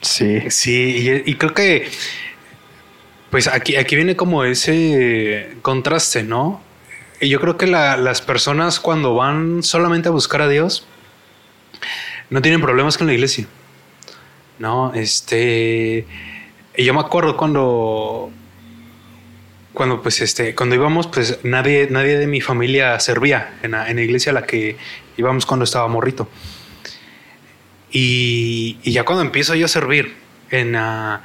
[0.00, 0.50] Sí.
[0.50, 1.88] Sí, y, creo que,
[3.30, 6.62] pues aquí, aquí viene como ese contraste, ¿no?
[7.20, 10.86] Y yo creo que las personas cuando van solamente a buscar a Dios,
[12.30, 13.46] no tienen problemas con la iglesia.
[14.58, 16.06] No, este.
[16.76, 18.30] Yo me acuerdo cuando
[19.72, 24.30] cuando pues este, cuando íbamos, pues nadie, nadie de mi familia servía en la, iglesia
[24.30, 24.76] a la que
[25.16, 26.28] íbamos cuando estaba morrito.
[27.90, 30.14] Y, ya cuando empiezo yo a servir
[30.50, 31.22] en la,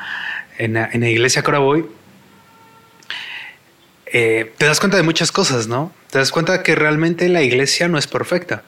[0.58, 1.86] en la, iglesia que ahora voy,
[4.08, 5.92] eh, te das cuenta de muchas cosas, ¿no?
[6.12, 8.64] Te das cuenta que realmente la iglesia no es perfecta.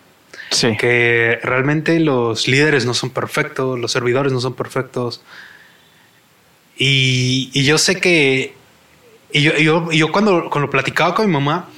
[0.51, 0.77] Sí.
[0.77, 5.21] Que realmente los líderes no son perfectos, los servidores no son perfectos.
[6.77, 8.57] Y, y yo sé que
[9.31, 11.69] y yo, yo, cuando, cuando platicaba con mi mamá,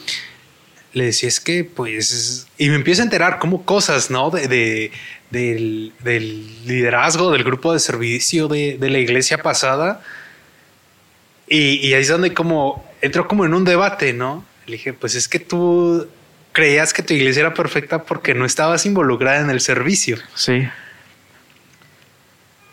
[0.93, 4.29] le decía, es que pues, y me empiezo a enterar como cosas, ¿no?
[4.29, 4.91] De,
[5.29, 5.93] del,
[6.65, 10.01] liderazgo del grupo de servicio de, la iglesia pasada.
[11.47, 14.45] Y, y, ahí es donde como entró como en un debate, ¿no?
[14.65, 16.07] Le dije, pues es que tú
[16.51, 20.17] creías que tu iglesia era perfecta porque no estabas involucrada en el servicio.
[20.35, 20.67] Sí.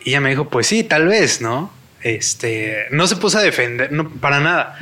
[0.04, 1.72] Y ella me dijo, pues sí, tal vez, ¿no?
[2.06, 4.78] este, no se puso a defender, no, para nada.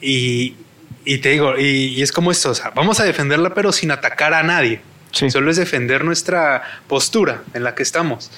[0.00, 0.56] Y,
[1.04, 4.42] te digo, y, es como esto, o sea, vamos a defenderla pero sin atacar a
[4.42, 4.80] nadie.
[5.12, 8.30] Solo es defender nuestra postura en la que estamos.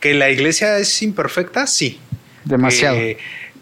[0.00, 2.00] Que la iglesia es imperfecta, sí.
[2.44, 2.98] Demasiado.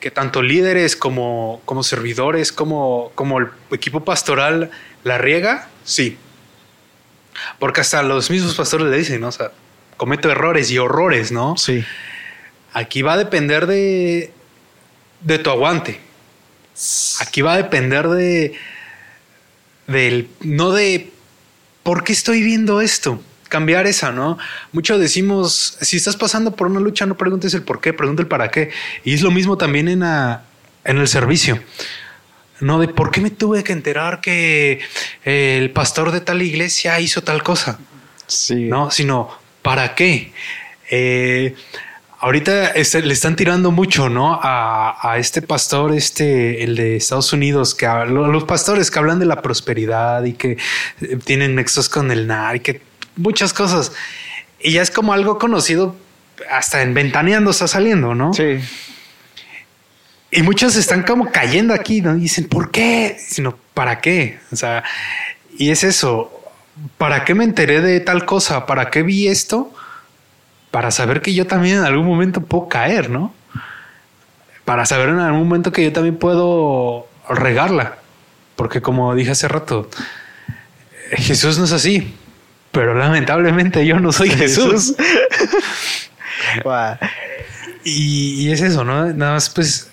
[0.00, 4.70] Que, tanto líderes como, como servidores, como, como el equipo pastoral
[5.04, 6.16] la riega, sí.
[7.58, 9.28] Porque hasta los mismos pastores le dicen, ¿no?
[9.28, 9.52] O sea,
[9.96, 11.56] cometo errores y horrores, ¿no?
[11.56, 11.84] Sí.
[12.72, 14.32] Aquí va a depender de,
[15.20, 16.00] de tu aguante.
[17.20, 18.54] Aquí va a depender de,
[19.86, 21.12] del, no de
[21.82, 23.22] por qué estoy viendo esto.
[23.48, 24.38] cambiar esa, ¿no?
[24.72, 28.28] Mucho decimos, si estás pasando por una lucha, no preguntes el por qué, pregunta el
[28.28, 28.70] para qué.
[29.04, 31.60] Y es lo mismo también en, en el servicio.
[32.60, 34.80] No de por qué me tuve que enterar que
[35.24, 37.78] el pastor de tal iglesia hizo tal cosa.
[38.26, 38.66] Sí.
[38.66, 39.30] No, sino
[39.62, 40.32] para qué.
[40.90, 41.54] Eh,
[42.20, 44.38] ahorita este, le están tirando mucho, ¿no?
[44.42, 49.42] A, este pastor, este, el de Estados Unidos, que los pastores que hablan de la
[49.42, 50.56] prosperidad y que
[51.00, 52.82] eh, tienen nexos con el NAR y que
[53.16, 53.92] muchas cosas.
[54.60, 55.96] Y ya es como algo conocido,
[56.50, 58.32] hasta en Ventaneando está saliendo, ¿no?
[58.34, 58.58] Sí.
[60.30, 62.16] Y muchos están como cayendo aquí, ¿no?
[62.16, 63.16] Y dicen, ¿por qué?
[63.18, 64.38] Sino, ¿para qué?
[64.52, 64.84] O sea,
[65.58, 66.36] y es eso.
[66.98, 68.64] ¿Para qué me enteré de tal cosa?
[68.64, 69.72] ¿Para qué vi esto?
[70.70, 73.34] Para saber que yo también en algún momento puedo caer, ¿no?
[74.64, 77.96] Para saber en algún momento que yo también puedo regarla.
[78.56, 79.88] Porque como dije hace rato,
[81.12, 82.14] Jesús no es así.
[82.72, 84.94] Pero lamentablemente yo no soy Jesús.
[87.84, 89.06] y, y, es eso, ¿no?
[89.12, 89.90] Nada más pues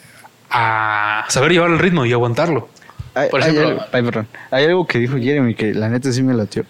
[0.49, 2.69] a saber llevar el ritmo y aguantarlo.
[3.15, 6.65] Hay, Por ejemplo, hay, algo que dijo Jeremy que la neta sí me latió.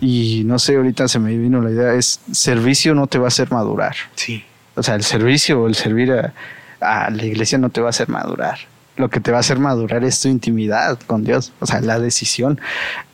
[0.00, 3.28] Y no sé, ahorita se me vino la idea, es servicio no te va a
[3.28, 3.96] hacer madurar.
[4.14, 4.44] Sí.
[4.74, 6.34] O sea, el servicio o el servir a,
[6.80, 8.58] a la iglesia no te va a hacer madurar
[8.96, 11.98] lo que te va a hacer madurar es tu intimidad con Dios, o sea, la
[11.98, 12.60] decisión.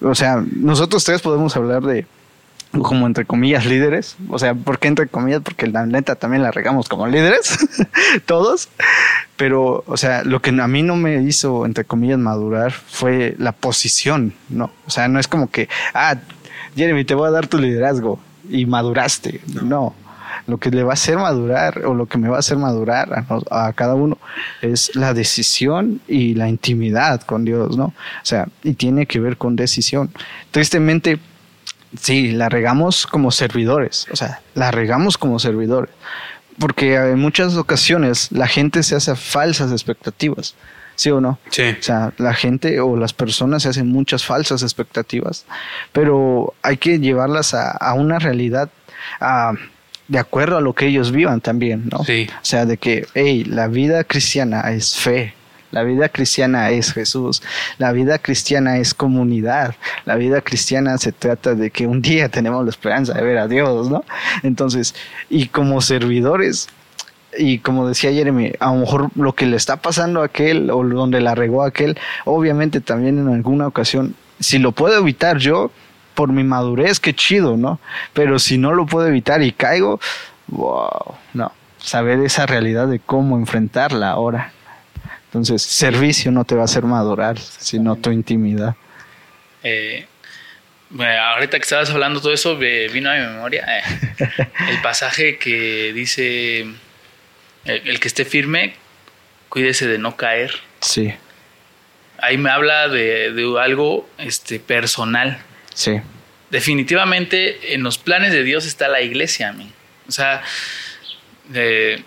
[0.00, 2.06] O sea, nosotros tres podemos hablar de,
[2.70, 5.42] como entre comillas líderes, o sea, ¿por qué entre comillas?
[5.42, 7.58] Porque la neta también la regamos como líderes,
[8.26, 8.68] todos,
[9.36, 13.52] pero, o sea, lo que a mí no me hizo, entre comillas, madurar fue la
[13.52, 14.70] posición, ¿no?
[14.86, 16.16] O sea, no es como que, ah,
[16.76, 19.94] Jeremy, te voy a dar tu liderazgo y maduraste, no.
[20.46, 23.24] Lo que le va a hacer madurar o lo que me va a hacer madurar
[23.50, 24.18] a, a cada uno
[24.60, 27.84] es la decisión y la intimidad con Dios, ¿no?
[27.84, 30.10] O sea, y tiene que ver con decisión.
[30.50, 31.20] Tristemente,
[32.00, 35.90] Sí, la regamos como servidores, o sea, la regamos como servidores,
[36.58, 40.54] porque en muchas ocasiones la gente se hace falsas expectativas,
[40.94, 41.38] ¿sí o no?
[41.50, 41.62] Sí.
[41.78, 45.44] O sea, la gente o las personas se hacen muchas falsas expectativas,
[45.92, 48.70] pero hay que llevarlas a, una realidad
[50.08, 52.04] de acuerdo a lo que ellos vivan también, ¿no?
[52.04, 52.28] Sí.
[52.30, 55.34] O sea, de que, hey, la vida cristiana es fe,
[55.72, 57.42] la vida cristiana es Jesús.
[57.78, 59.74] La vida cristiana es comunidad.
[60.04, 63.48] La vida cristiana se trata de que un día tenemos la esperanza de ver a
[63.48, 64.04] Dios, ¿no?
[64.42, 64.94] Entonces,
[65.28, 66.68] y como servidores,
[67.38, 70.82] y como decía Jeremy, a lo mejor lo que le está pasando a aquel o
[70.82, 75.70] donde la regó a aquel, obviamente también en alguna ocasión, si lo puedo evitar yo,
[76.14, 77.80] por mi madurez, qué chido, ¿no?
[78.12, 80.00] Pero si no lo puedo evitar y caigo,
[80.48, 81.52] wow, no.
[81.78, 84.52] Saber esa realidad de cómo enfrentarla ahora.
[85.26, 88.76] Entonces, servicio no te va a hacer madurar, sino tu intimidad.
[89.64, 90.06] Eh,
[91.00, 93.82] ahorita que estabas hablando todo eso, vino a mi memoria eh,
[94.70, 96.66] el pasaje que dice,
[97.64, 98.74] el, que esté firme,
[99.48, 100.52] cuídese de no caer.
[100.80, 101.12] Sí.
[102.18, 105.38] Ahí me habla de, algo este, personal.
[105.74, 106.00] Sí.
[106.50, 109.72] Definitivamente en los planes de Dios está la iglesia, a mí.
[110.08, 110.42] O sea,
[111.54, 112.02] eh,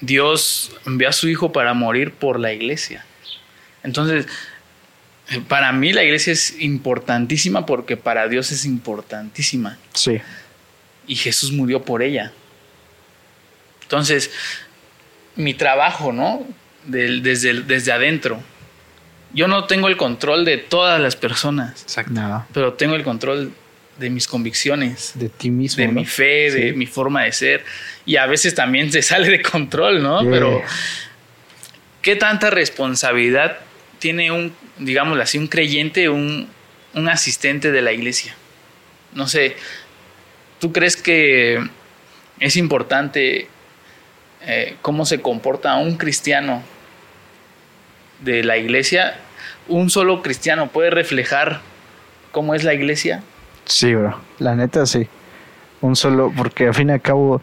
[0.00, 3.04] Dios envió a su Hijo para morir por la iglesia.
[3.82, 4.26] Entonces,
[5.46, 9.78] para mí la iglesia es importantísima porque para Dios es importantísima.
[9.92, 10.20] Sí.
[11.06, 12.32] Y Jesús murió por ella.
[13.88, 14.30] Entonces,
[15.36, 16.46] mi trabajo, ¿no?
[16.88, 18.42] desde, desde adentro.
[19.32, 21.82] Yo no tengo el control de todas las personas.
[21.82, 22.46] Exacto.
[22.52, 23.52] Pero tengo el control
[23.98, 25.12] de mis convicciones.
[25.14, 25.82] De ti mismo.
[25.82, 27.64] De mi fe, de mi forma de ser.
[28.06, 30.28] Y a veces también se sale de control, ¿no?
[30.30, 30.62] Pero,
[32.00, 33.58] ¿qué tanta responsabilidad
[33.98, 36.48] tiene un, digámoslo así, un creyente, un,
[36.94, 38.34] un asistente de la iglesia?
[39.12, 39.56] No sé,
[40.58, 41.62] ¿tú crees que
[42.40, 43.48] es importante
[44.42, 46.62] eh, cómo se comporta un cristiano
[48.20, 49.16] de la iglesia?
[49.68, 51.60] ¿Un solo cristiano puede reflejar
[52.32, 53.22] cómo es la iglesia?
[53.64, 54.18] Sí, bro.
[54.38, 55.08] La neta sí.
[55.80, 57.40] Un solo, porque al fin y al cabo,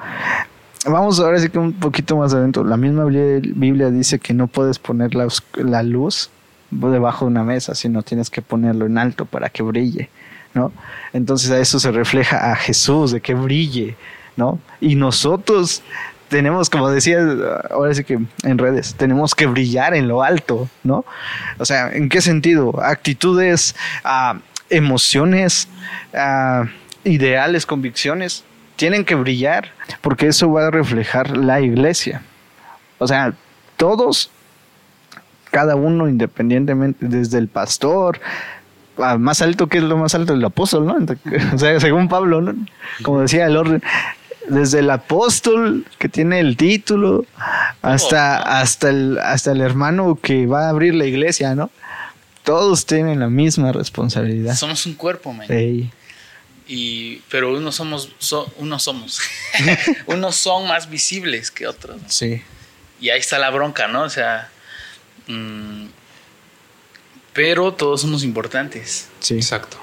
[0.86, 2.63] vamos ahora sí que un poquito más adentro.
[2.63, 6.29] La misma Biblia dice que no puedes poner la, la luz
[6.71, 10.10] debajo de una mesa, sino tienes que ponerlo en alto para que brille,
[10.53, 10.71] ¿no?
[11.13, 13.95] Entonces a eso se refleja a Jesús, de que brille,
[14.36, 14.60] ¿no?
[14.81, 15.81] Y nosotros
[16.29, 17.19] tenemos, como decía,
[17.69, 21.05] ahora sí que en redes, tenemos que brillar en lo alto, ¿no?
[21.57, 22.81] O sea, ¿en qué sentido?
[22.81, 25.67] Actitudes, uh, emociones,
[26.13, 26.65] ah,
[27.03, 28.43] ideales, convicciones,
[28.75, 32.21] tienen que brillar porque eso va a reflejar la iglesia.
[32.97, 33.33] O sea,
[33.77, 34.31] todos,
[35.51, 38.19] cada uno independientemente, desde el pastor,
[38.97, 40.97] ah, más alto que es lo más alto el apóstol, ¿no?
[41.53, 42.55] O sea, según Pablo, ¿no?
[43.03, 43.81] Como decía el orden,
[44.47, 47.25] desde el apóstol que tiene el título
[47.81, 51.69] hasta, hasta, el, hasta el hermano que va a abrir la iglesia, ¿no?
[52.43, 54.55] Todos tienen la misma responsabilidad.
[54.55, 55.51] Somos un cuerpo, man.
[55.51, 55.91] Ey.
[56.67, 59.19] Y, pero unos somos, so- unos somos,
[60.08, 62.01] unos son más visibles que otros.
[62.01, 62.10] ¿no?
[62.10, 62.41] Sí.
[63.01, 64.03] Y ahí está la bronca, ¿no?
[64.03, 64.49] O sea,
[65.27, 65.86] mm,
[67.34, 69.10] pero todos somos importantes.
[69.19, 69.36] Sí.
[69.36, 69.77] Exacto.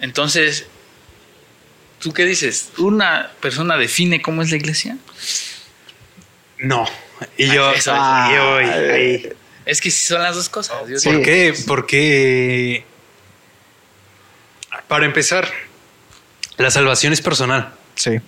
[0.00, 0.66] Entonces,
[2.00, 2.70] ¿tú qué dices?
[2.78, 4.96] ¿Una persona define cómo es la iglesia?
[6.58, 6.86] No.
[7.36, 8.30] Y yo, Eso, eso.
[8.30, 9.28] y yo voy ahí.
[9.64, 10.76] Es que son las dos cosas.
[11.02, 11.54] ¿Por qué?
[11.66, 12.84] Porque,
[14.86, 15.50] para empezar,
[16.56, 17.72] la salvación es personal.
[17.96, 18.20] Sí.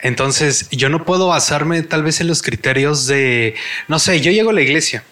[0.00, 3.54] Entonces, yo no puedo basarme tal vez en los criterios de,
[3.88, 5.04] no sé, yo llego a la iglesia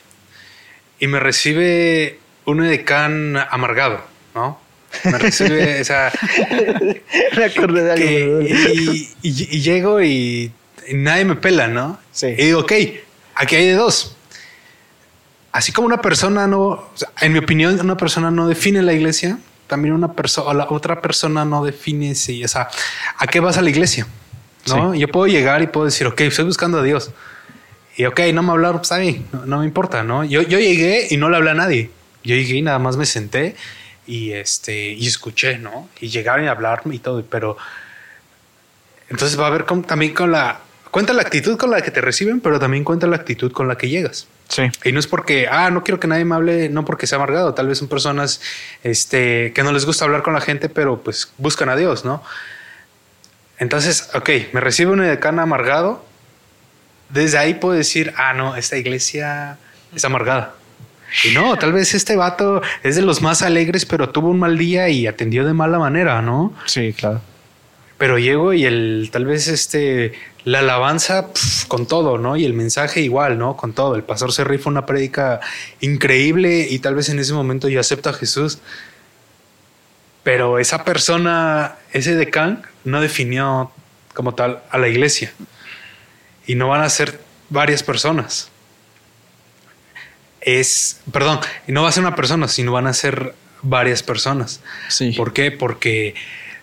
[0.99, 4.61] y me recibe un edecán amargado, ¿no?
[5.05, 6.13] Me recibe, o sea,
[7.37, 8.41] Me acordé de algo.
[8.43, 10.53] y, y- y llego y,
[10.89, 11.99] y nadie me pela, ¿no?
[12.13, 12.27] Sí.
[12.29, 12.73] Y digo, ok,
[13.35, 14.17] aquí hay de dos.
[15.53, 18.93] Así como una persona no, o sea, en mi opinión, una persona no define la
[18.93, 22.69] iglesia, también una persona, la otra persona no define si, o sea,
[23.19, 24.07] ¿a qué vas a la iglesia?
[24.67, 24.95] ¿No?
[24.95, 27.13] Yo puedo llegar y puedo decir, ok, estoy buscando a Dios.
[27.97, 30.25] Y ok, no me hablaron, pues está bien, no, no me importa, ¿no?
[30.25, 31.91] Yo, yo llegué y no le hablé a nadie.
[32.25, 33.55] Yo llegué y nada más me senté
[34.07, 35.89] y este, y escuché, ¿no?
[36.01, 37.57] Y llegaron a hablarme y todo, pero
[39.09, 42.01] entonces va a haber con- también con la, cuenta la actitud con la que te
[42.01, 44.27] reciben, pero también cuenta la actitud con la que llegas.
[44.49, 44.63] Sí.
[44.85, 47.55] Y no es porque, ah, no quiero que nadie me hable, no porque sea amargado.
[47.55, 48.41] Tal vez son personas
[48.83, 52.23] este, que no les gusta hablar con la gente, pero pues buscan a Dios, ¿no?
[53.59, 56.05] Entonces, ok, me recibe un decano amargado.
[57.09, 59.57] Desde ahí puedo decir, ah, no, esta iglesia
[59.95, 60.55] es amargada.
[61.23, 64.59] Y no, tal vez este vato es de los más alegres, pero tuvo un mal
[64.59, 66.53] día y atendió de mala manera, ¿no?
[66.67, 67.21] Sí, claro.
[67.99, 70.13] Pero llego y el tal vez este
[70.45, 72.37] la alabanza pf, con todo, ¿no?
[72.37, 73.57] Y el mensaje igual, ¿no?
[73.57, 73.95] Con todo.
[73.95, 75.41] El pastor se rifa una prédica
[75.81, 78.59] increíble y tal vez en ese momento yo acepto a Jesús.
[80.23, 83.71] Pero esa persona, ese decán, no definió
[84.13, 85.33] como tal a la iglesia.
[86.47, 88.51] Y no van a ser varias personas.
[90.45, 94.61] Es, perdón, no va a ser una persona, sino van a ser varias personas.
[94.89, 95.13] Sí.
[95.13, 95.51] ¿Por qué?
[95.51, 96.15] Porque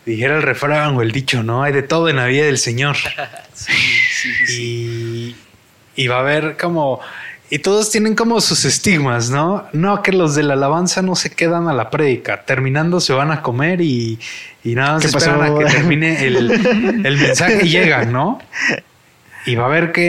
[0.05, 1.63] dijera el refrán o el dicho, ¿no?
[1.63, 2.95] Hay de todo en la vida del Señor.
[3.53, 3.73] Sí,
[4.11, 5.35] sí, sí.
[5.95, 6.99] Y, y va a haber como...
[7.51, 9.67] Y todos tienen como sus estigmas, ¿no?
[9.73, 12.43] No, que los de la alabanza no se quedan a la prédica.
[12.43, 14.17] Terminando se van a comer y,
[14.63, 15.55] y nada más ¿Qué esperan pasó?
[15.57, 18.41] a que termine el, el mensaje y llegan, ¿no?
[19.45, 20.03] Y va a ver que,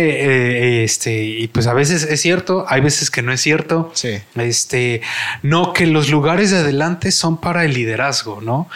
[0.80, 3.90] eh, este, y pues a veces es cierto, hay veces que no es cierto.
[3.94, 4.18] Sí.
[4.36, 5.00] Este,
[5.42, 8.68] no, que los lugares de adelante son para el liderazgo, ¿no?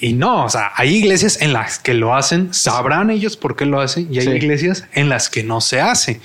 [0.00, 3.66] Y no, o sea, hay iglesias en las que lo hacen, sabrán ellos por qué
[3.66, 4.30] lo hacen, y hay Sí.
[4.30, 6.22] iglesias en las que no se hace.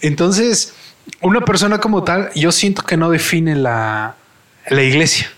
[0.00, 0.74] Entonces,
[1.20, 4.16] una persona como tal, yo siento que no define la,
[4.68, 5.30] la iglesia.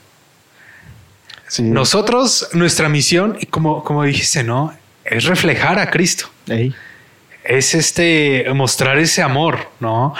[1.46, 1.62] Sí.
[1.62, 4.72] Nosotros, nuestra misión, y como, como dijiste, ¿no?
[5.04, 6.74] Es reflejar a Cristo Ey.
[7.44, 10.14] Es este mostrar ese amor, ¿no?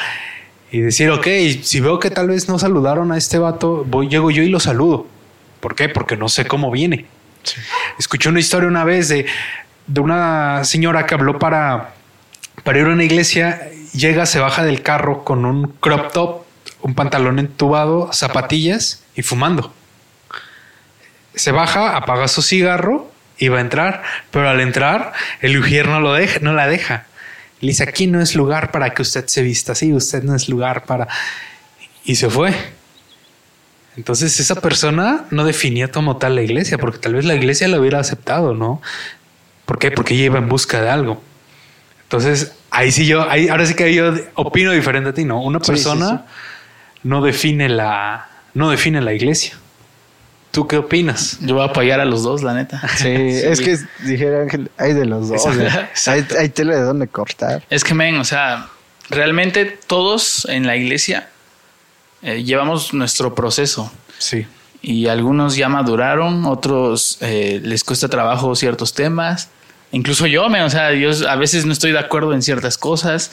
[0.70, 1.26] Y decir, ok,
[1.62, 4.58] si veo que tal vez no saludaron a este vato, voy, llego yo y lo
[4.58, 5.06] saludo.
[5.60, 5.88] ¿Por qué?
[5.88, 7.06] Porque no sé cómo viene.
[7.98, 9.26] Escuché una historia una vez de,
[9.86, 11.94] de una señora que habló para,
[12.64, 16.42] para ir a una iglesia, llega, se baja del carro con un crop top,
[16.80, 19.72] un pantalón entubado, zapatillas y fumando.
[21.34, 26.00] Se baja, apaga su cigarro y va a entrar, pero al entrar el ujier no
[26.00, 27.06] lo deja, no la deja.
[27.62, 30.48] Le dice, aquí no es lugar para que usted se vista así, usted no es
[30.48, 31.08] lugar para...
[32.04, 32.52] Y se fue.
[33.96, 37.78] Entonces esa persona no definía como tal la iglesia, porque tal vez la iglesia la
[37.78, 38.82] hubiera aceptado, ¿no?
[39.64, 39.90] ¿Por qué?
[39.90, 41.22] Porque ella iba en busca de algo.
[42.02, 45.40] Entonces, ahí sí yo, ahí, ahora sí que yo opino diferente a ti, ¿no?
[45.40, 46.26] Una Sí, sí, persona
[47.04, 49.54] no define la, no define la iglesia.
[50.52, 51.38] ¿Tú qué opinas?
[51.40, 52.80] Yo voy a apoyar a los dos, la neta.
[52.96, 55.46] Sí, es que dijera Ángel, hay de los dos.
[55.46, 55.62] Exacto.
[55.62, 55.88] ¿eh?
[56.06, 57.64] Hay, hay tela de dónde cortar.
[57.70, 58.68] Es que, men, o sea,
[59.08, 61.30] realmente todos en la iglesia
[62.20, 63.90] eh, llevamos nuestro proceso.
[64.18, 64.46] Sí.
[64.82, 69.48] Y algunos ya maduraron, otros eh, les cuesta trabajo ciertos temas.
[69.90, 73.30] Incluso yo, men, o sea, yo a veces no estoy de acuerdo en ciertas cosas.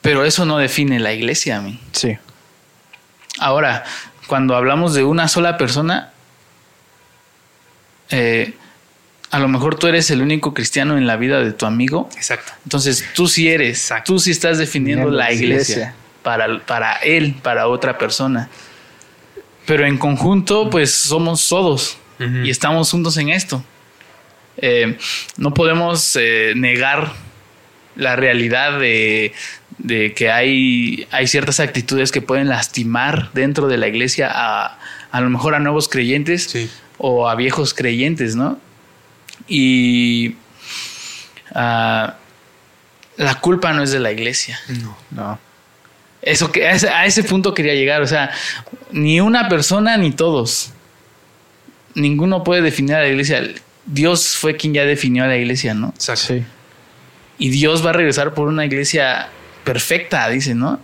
[0.00, 1.78] Pero eso no define la iglesia, men.
[1.92, 2.18] Sí.
[3.38, 3.84] Ahora,
[4.28, 6.12] cuando hablamos de una sola persona,
[8.10, 8.54] eh,
[9.30, 12.08] a lo mejor tú eres el único cristiano en la vida de tu amigo.
[12.14, 12.52] Exacto.
[12.64, 14.12] Entonces tú sí eres, Exacto.
[14.12, 15.94] tú sí estás definiendo la iglesia, iglesia.
[16.22, 18.48] Para, para él, para otra persona.
[19.66, 23.62] pero en conjunto, pues somos todos y estamos juntos en esto.
[24.56, 24.98] Eh,
[25.36, 27.12] no podemos eh, negar
[27.94, 29.32] la realidad de,
[29.78, 34.78] de que hay, hay ciertas actitudes que pueden lastimar dentro de la iglesia a,
[35.10, 36.68] a lo mejor a nuevos creyentes Sí.
[36.98, 38.58] o a viejos creyentes, ¿no?
[39.46, 40.34] Y
[41.54, 42.16] ah,
[43.16, 44.58] la culpa no es de la iglesia.
[44.82, 44.96] No.
[45.10, 45.38] No.
[46.22, 48.30] Eso que a ese, a ese punto quería llegar, o sea,
[48.90, 50.72] ni una persona ni todos.
[51.94, 53.42] Ninguno puede definir a la iglesia.
[53.86, 55.88] Dios fue quien ya definió a la iglesia, ¿no?
[55.94, 56.34] Exacto.
[56.34, 56.42] Sí.
[57.38, 59.28] Y Dios va a regresar por una iglesia
[59.68, 60.80] perfecta, dice, ¿no?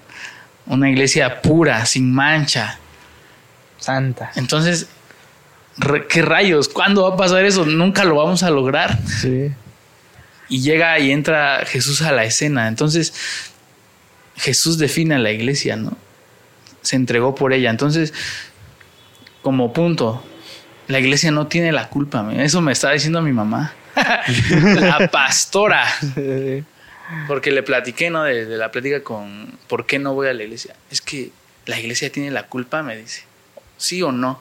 [0.66, 2.78] Una iglesia pura, sin mancha.
[3.78, 4.30] Santa.
[4.36, 4.88] Entonces,
[6.10, 6.68] ¿qué rayos?
[6.68, 7.64] ¿Cuándo va a pasar eso?
[7.64, 8.98] Nunca lo vamos a lograr.
[9.06, 9.50] Sí.
[10.50, 12.68] Y llega y entra Jesús a la escena.
[12.68, 13.14] Entonces,
[14.36, 15.96] Jesús define a la iglesia, ¿no?
[16.82, 17.70] Se entregó por ella.
[17.70, 18.12] Entonces,
[19.40, 20.22] como punto,
[20.88, 22.30] la iglesia no tiene la culpa.
[22.36, 23.72] Eso me estaba diciendo mi mamá.
[24.50, 25.86] la pastora.
[27.28, 28.24] Porque le platiqué, ¿no?
[28.24, 30.74] De, de la plática con por qué no voy a la iglesia.
[30.90, 31.30] Es que
[31.66, 33.24] la iglesia tiene la culpa, me dice.
[33.76, 34.40] ¿Sí o no?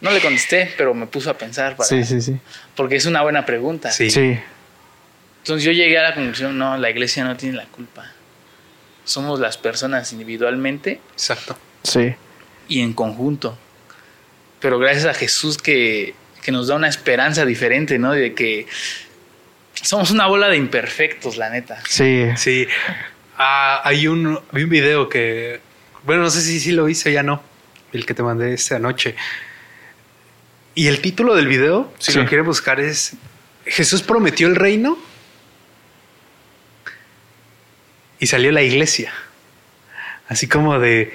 [0.00, 1.76] No le contesté, pero me puso a pensar.
[1.76, 2.38] para- Sí, sí, sí.
[2.74, 3.90] Porque es una buena pregunta.
[3.90, 4.10] Sí.
[4.10, 4.38] Sí.
[5.38, 8.10] Entonces yo llegué a la conclusión, no, la iglesia no tiene la culpa.
[9.04, 11.56] Somos las personas individualmente Exacto.
[11.84, 12.14] Sí.
[12.68, 13.56] y en conjunto.
[14.60, 18.12] Pero gracias a Jesús que, que nos da una esperanza diferente, ¿no?
[18.12, 18.66] De que
[19.82, 21.80] somos una bola de imperfectos, la neta.
[21.88, 22.26] Sí.
[22.36, 22.66] Sí.
[23.38, 25.60] Ah, hay un, un video que,
[26.04, 27.42] bueno, no sé si sí lo hice, ya no,
[27.92, 29.14] el que te mandé esta noche.
[30.74, 32.18] Y el título del video, si Sí.
[32.18, 33.12] lo quieren buscar, es
[33.64, 34.98] Jesús prometió el reino
[38.18, 39.12] y salió la iglesia.
[40.28, 41.12] Así como de,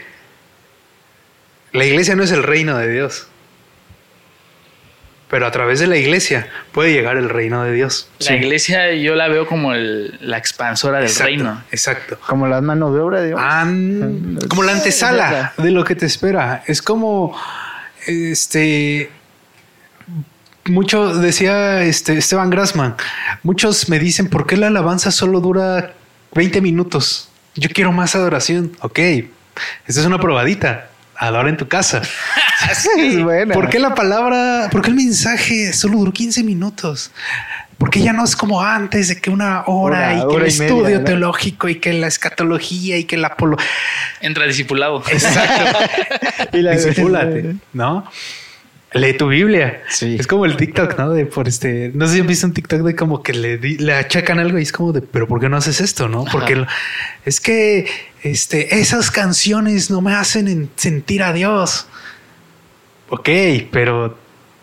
[1.73, 3.27] la iglesia no es el reino de Dios,
[5.31, 8.09] pero a través de la iglesia puede llegar el reino de Dios.
[8.19, 8.33] La Sí.
[8.33, 11.63] iglesia yo la veo como el- la expansora del Exacto, reino.
[11.71, 12.19] Exacto.
[12.27, 13.39] Como las manos de obra, Dios.
[13.41, 13.63] Ah,
[14.49, 16.63] como la antesala de lo que te espera.
[16.67, 17.35] Es como
[18.05, 19.09] este
[20.65, 22.95] mucho decía este Esteban Grassman.
[23.43, 25.93] Muchos me dicen por qué la alabanza solo dura
[26.35, 27.29] 20 minutos.
[27.55, 28.73] Yo quiero más adoración.
[28.81, 30.89] Ok, esta es una probadita.
[31.21, 32.01] Adora en tu casa.
[32.97, 33.53] es buena.
[33.53, 37.11] ¿Por qué la palabra, por qué el mensaje solo duró 15 minutos?
[37.77, 40.53] Porque ya no es como antes de que una hora, Hora, y que hora el
[40.53, 41.03] y media, estudio ¿no?
[41.05, 43.57] teológico y que la escatología y que la polo.
[44.19, 45.03] Entra discipulado.
[45.11, 45.79] Exacto.
[46.57, 46.75] Y la-
[47.73, 48.05] ¿no?
[48.93, 49.81] Lee tu Biblia.
[49.89, 50.17] Sí.
[50.19, 51.11] Es como el TikTok, ¿no?
[51.11, 53.93] De por este, no sé si han visto un TikTok de como que le, le
[53.93, 56.09] achacan algo y es como de, pero ¿por qué no haces esto?
[56.09, 56.67] No, porque Ajá.
[57.25, 57.87] es que
[58.23, 61.87] este, esas canciones no me hacen en- sentir a Dios.
[63.09, 63.29] Ok,
[63.71, 64.15] pero o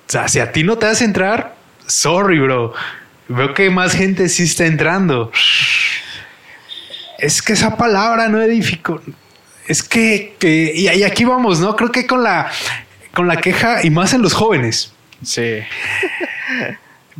[0.06, 1.54] sea, si a ti no te hace entrar,
[1.86, 2.72] sorry, bro.
[3.28, 5.30] Veo que más gente sí está entrando.
[7.18, 9.02] Es que esa palabra no edificó.
[9.66, 11.76] Es que, que y, y aquí vamos, ¿no?
[11.76, 12.50] Creo que con la,
[13.12, 14.92] con la queja y más en los jóvenes.
[15.22, 15.58] Sí.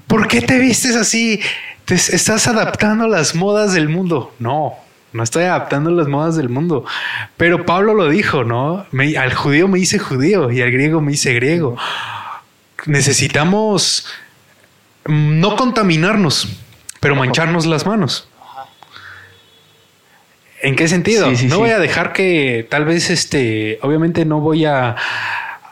[0.07, 1.41] ¿Por qué te vistes así?
[1.85, 4.35] ¿Te es- estás adaptando a las modas del mundo?
[4.39, 4.77] No,
[5.13, 6.85] no estoy adaptando las modas del mundo.
[7.37, 8.87] Pero Pablo lo dijo, ¿no?
[8.91, 11.77] Me- al judío me hice judío y al griego me hice griego.
[12.87, 14.07] Necesitamos
[15.07, 16.49] no contaminarnos,
[17.01, 18.29] pero mancharnos las manos.
[20.61, 21.31] ¿En qué sentido?
[21.31, 21.61] Sí, sí, no sí.
[21.61, 24.97] voy a dejar que tal vez este, obviamente no voy a,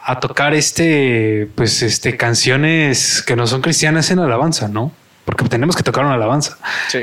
[0.05, 4.93] a tocar este, pues este, canciones que no son cristianas en alabanza, ¿no?
[5.25, 6.57] Porque tenemos que tocar una alabanza.
[6.87, 6.99] Sí.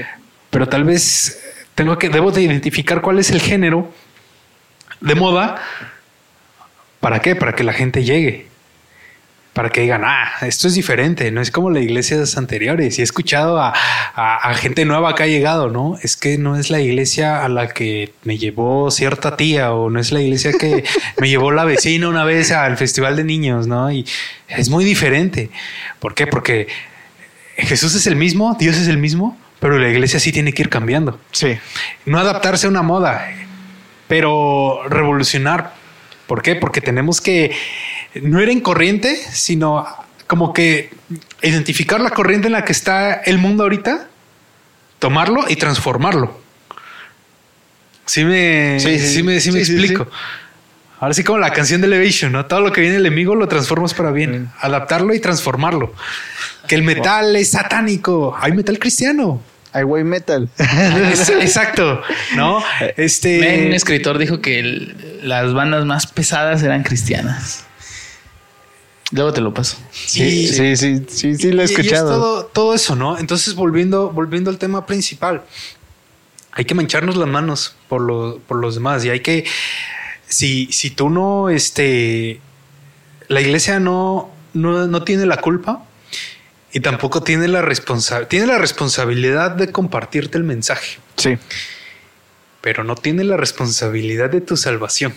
[0.48, 1.43] Pero tal vez
[1.74, 3.90] tengo que, debo de identificar cuál es el género
[5.00, 5.56] de moda.
[7.00, 7.36] ¿Para qué?
[7.36, 8.46] Para que la gente llegue.
[9.52, 12.98] Para que digan, ah, esto es diferente, no es como las iglesias anteriores.
[12.98, 13.72] Y he escuchado a,
[14.14, 15.96] a- a gente nueva que ha llegado, ¿no?
[16.02, 20.00] Es que no es la iglesia a la que me llevó cierta tía o no
[20.00, 20.82] es la iglesia que
[21.20, 23.92] me llevó la vecina una vez al festival de niños, ¿no?
[23.92, 24.04] Y
[24.48, 25.50] es muy diferente.
[26.00, 26.26] ¿Por qué?
[26.26, 26.66] Porque
[27.56, 30.68] Jesús es el mismo, Dios es el mismo, pero la iglesia sí tiene que ir
[30.68, 31.18] cambiando.
[31.32, 31.56] Sí.
[32.04, 33.26] No adaptarse a una moda,
[34.08, 35.72] pero revolucionar.
[36.26, 36.54] ¿Por qué?
[36.54, 37.56] Porque tenemos que
[38.20, 39.86] no ir en corriente, sino
[40.26, 40.90] como que
[41.40, 44.08] identificar la corriente en la que está el mundo ahorita,
[44.98, 46.38] tomarlo y transformarlo.
[48.04, 50.06] Sí me, sí, Sí, sí, me, sí me explico.
[51.00, 52.44] Ahora sí como la canción de Elevation, ¿no?
[52.44, 54.50] Todo lo que viene del enemigo lo transformas para bien.
[54.60, 55.94] Adaptarlo y transformarlo.
[56.68, 58.36] Que el metal es satánico.
[58.38, 59.40] Hay metal cristiano.
[59.74, 60.48] Highway Metal.
[61.12, 62.00] Es- exacto,
[62.36, 62.62] ¿no?
[62.96, 63.66] Este.
[63.66, 67.64] Un escritor dijo que el- las bandas más pesadas eran cristianas.
[69.10, 69.76] Luego te lo paso.
[69.92, 72.10] Sí, sí, sí, sí, sí, lo he escuchado.
[72.10, 73.18] todo, todo eso, ¿no?
[73.18, 75.42] Entonces, volviendo, volviendo al tema principal,
[76.52, 79.44] hay que mancharnos las manos por, lo, por los demás y hay que,
[80.26, 82.40] si, si tú no, este,
[83.28, 85.84] la iglesia no, no, no tiene la culpa
[86.74, 90.98] y tampoco tiene la, responsa tiene la responsabilidad de compartirte el mensaje.
[91.16, 91.38] Sí.
[92.60, 95.14] Pero no tiene la responsabilidad de tu salvación.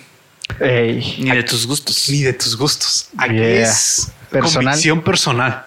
[0.59, 2.09] Ni de tus gustos.
[2.09, 3.09] Ni de tus gustos.
[3.17, 4.65] Aquí es personal.
[4.65, 5.65] convicción personal.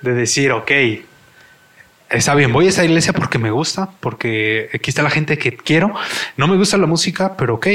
[0.00, 0.70] De decir, ok,
[2.08, 5.54] está bien, voy a esa iglesia porque me gusta, porque aquí está la gente que
[5.54, 5.94] quiero.
[6.38, 7.66] No me gusta la música, pero ok.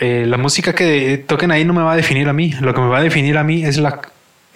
[0.00, 2.54] Eh, la música que toquen ahí no me va a definir a mí.
[2.60, 4.00] Lo que me va a definir a mí es la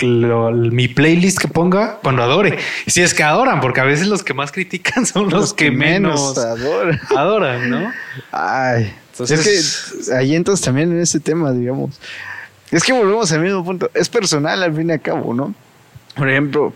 [0.06, 2.58] mi playlist que ponga cuando adore.
[2.86, 6.36] Si es que adoran, porque a veces los que más critican son los, que, menos,
[6.38, 7.00] adoran.
[7.16, 7.92] adoran, ¿no?
[8.30, 12.00] Ay, entonces, es que ahí entonces también en ese tema, digamos,
[12.70, 13.90] es que volvemos al mismo punto.
[13.94, 15.54] Es personal al fin y al cabo, ¿no?
[16.16, 16.72] Por ejemplo,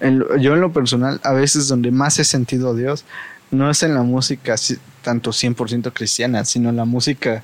[0.00, 3.04] yo en lo personal, a veces donde más he sentido a Dios,
[3.52, 4.56] no es en la música
[5.02, 7.42] tanto 100% cristiana, sino en la música.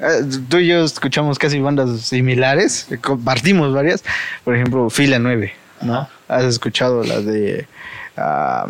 [0.00, 4.02] Eh, tú y yo escuchamos casi bandas similares, compartimos varias.
[4.44, 5.52] Por ejemplo, Fila 9,
[5.82, 6.08] ¿no?
[6.26, 7.68] Has escuchado la de.
[8.16, 8.66] Ah,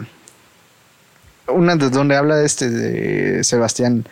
[1.49, 4.05] una de donde habla este de Sebastián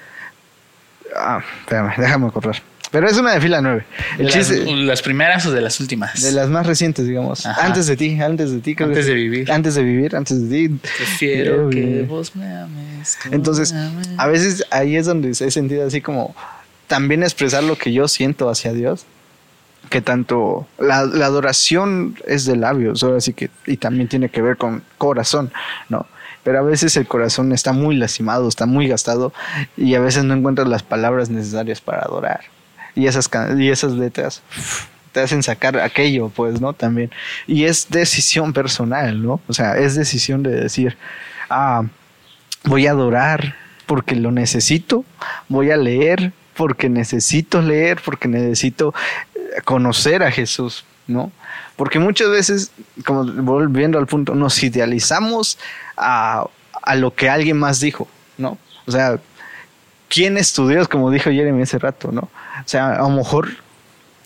[1.14, 2.62] Ah, espérame, déjame correr.
[2.90, 3.84] Pero es una de fila 9.
[4.18, 6.22] las, primeras o de las últimas?
[6.22, 7.44] De las más recientes, digamos.
[7.44, 8.76] Antes de ti, antes de ti.
[8.78, 9.52] Antes de vivir.
[9.52, 10.68] Antes de vivir, antes de ti.
[10.68, 13.18] Prefiero que vos me ames.
[13.30, 13.74] Entonces,
[14.16, 16.34] a veces ahí es donde he sentido así como
[16.86, 19.04] también expresar lo que yo siento hacia Dios.
[19.90, 24.42] Que tanto la, la adoración es de labios, ahora sí que, y también tiene que
[24.42, 25.50] ver con corazón,
[25.88, 26.06] ¿no?
[26.48, 29.32] pero a veces el corazón está muy lastimado, está muy gastado
[29.76, 32.40] y a veces no encuentras las palabras necesarias para adorar.
[32.98, 34.42] Y esas, y esas letras
[35.12, 36.72] te hacen sacar aquello, pues, ¿no?
[36.72, 37.10] También.
[37.46, 39.40] Y es decisión personal, ¿no?
[39.46, 40.96] O sea, es decisión de decir,
[41.48, 41.84] ah,
[42.64, 43.54] voy a adorar
[43.86, 45.04] porque lo necesito,
[45.48, 48.92] voy a leer porque necesito leer, porque necesito
[49.36, 51.30] eh, conocer a Jesús, ¿no?
[51.76, 52.72] Porque muchas veces,
[53.04, 55.56] como volviendo al punto, nos idealizamos
[55.96, 56.48] a,
[56.96, 58.58] lo que alguien más dijo, ¿no?
[58.86, 59.20] O sea,
[60.08, 60.88] ¿quién es tu Dios?
[60.88, 62.28] Como dijo Jeremy hace rato, ¿no?
[62.60, 63.48] O sea, a lo mejor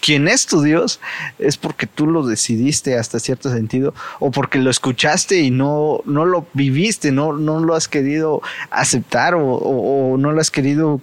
[0.00, 1.00] quién es tu Dios
[1.38, 6.24] es porque tú lo decidiste hasta cierto sentido o porque lo escuchaste y no, no
[6.24, 11.00] lo viviste, no, no lo has querido aceptar o no lo has querido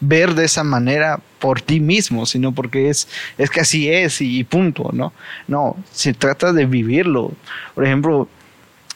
[0.00, 4.44] ver de esa manera por ti mismo, sino porque es, es que así es y
[4.44, 5.12] punto, ¿no?
[5.48, 7.32] No, se trata de vivirlo.
[7.74, 8.28] Por ejemplo,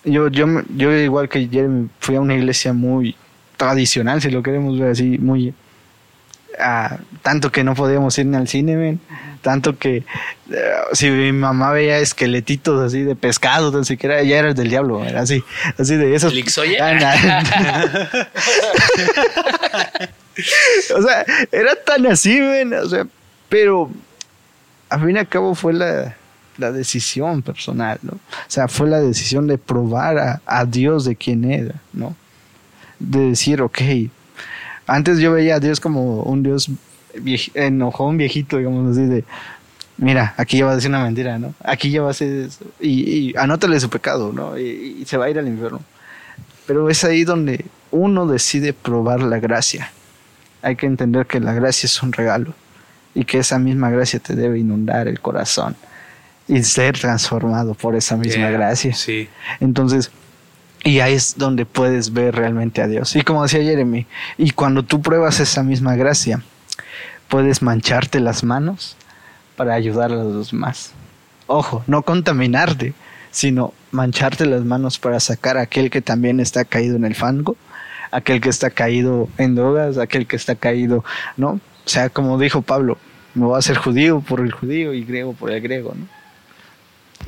[0.04, 3.16] yo, yo, yo igual que Jeremy fui a una iglesia muy
[3.56, 5.54] tradicional, si lo queremos ver así, muy...
[6.58, 8.98] Ah, tanto que no podíamos ir ni al cine,
[9.42, 10.04] tanto que
[10.50, 15.04] eh, si mi mamá veía esqueletitos así de pescado, tan siquiera ya era del diablo,
[15.04, 15.44] era así,
[15.78, 16.32] así de esos.
[20.96, 23.06] o sea, era tan así, ven, o sea,
[23.48, 23.90] pero
[24.88, 26.16] a fin y al cabo fue la,
[26.56, 28.14] decisión personal, ¿no?
[28.14, 32.16] O sea, fue la decisión de probar a, Dios de quién era, ¿no?
[32.98, 33.80] De decir, ok,
[34.88, 36.68] antes yo veía a Dios como un Dios
[37.54, 39.24] enojón, viejito, digamos así, de,
[39.96, 41.54] mira, aquí ya va a decir una mentira, ¿no?
[41.62, 42.64] Aquí ya va a hacer eso.
[42.80, 44.58] Y, anótale su pecado, ¿no?
[44.58, 45.80] y, se va a ir al infierno.
[46.66, 49.92] Pero es ahí donde uno decide probar la gracia
[50.62, 52.54] hay que entender que la gracia es un regalo
[53.14, 55.76] y que esa misma gracia te debe inundar el corazón
[56.46, 58.94] y ser transformado por esa misma gracia.
[58.94, 59.28] Sí.
[59.60, 60.10] Entonces,
[60.84, 63.16] y ahí es donde puedes ver realmente a Dios.
[63.16, 64.06] Y como decía Jeremy,
[64.36, 66.42] y cuando tú pruebas esa misma gracia,
[67.28, 68.96] puedes mancharte las manos
[69.56, 70.92] para ayudar a los demás.
[71.46, 72.94] Ojo, no contaminarte,
[73.30, 77.56] sino mancharte las manos para sacar a aquel que también está caído en el fango
[78.10, 81.04] aquel que está caído en drogas, aquel que está caído,
[81.36, 81.52] ¿no?
[81.84, 82.98] O sea, como dijo Pablo,
[83.34, 86.06] me voy a hacer judío por el judío y griego por el griego, ¿no?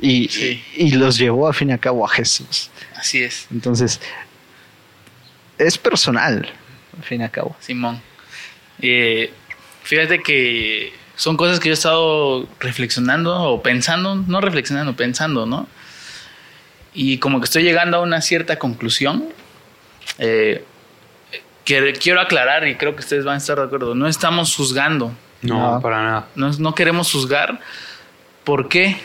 [0.01, 2.71] Y, y los llevó a fin y a cabo a Jesús.
[2.97, 3.47] Así es.
[3.51, 4.01] Entonces,
[5.59, 6.49] es personal,
[6.97, 7.57] al fin y a cabo.
[7.61, 8.01] Simón.
[8.81, 9.33] Eh,
[9.83, 15.69] fíjate que son cosas que yo he estado reflexionando o pensando, no reflexionando, pensando, ¿no?
[16.95, 19.29] Y como que estoy llegando a una cierta conclusión.
[20.19, 20.65] Eh,
[21.65, 25.13] quiero aclarar y creo que ustedes van a estar de acuerdo, no estamos juzgando.
[25.43, 26.29] No, para nada.
[26.35, 27.61] No, queremos juzgar.
[28.45, 28.97] ¿Por qué?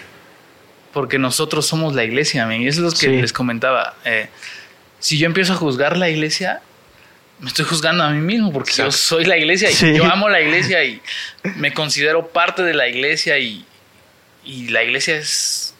[0.96, 3.96] Porque nosotros somos la iglesia, y eso es lo que les comentaba.
[4.06, 4.30] Eh,
[5.00, 6.62] si yo empiezo a juzgar la iglesia,
[7.39, 10.39] me estoy juzgando a mí mismo porque yo soy la iglesia y yo amo la
[10.39, 11.02] iglesia y
[11.58, 13.66] me considero parte de la iglesia y,
[14.46, 15.76] Y la iglesia es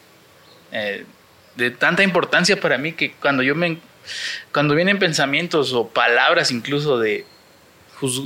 [0.72, 1.06] eh,
[1.54, 3.78] de tanta importancia para mí que cuando yo me
[4.52, 7.24] cuando vienen pensamientos o palabras incluso de,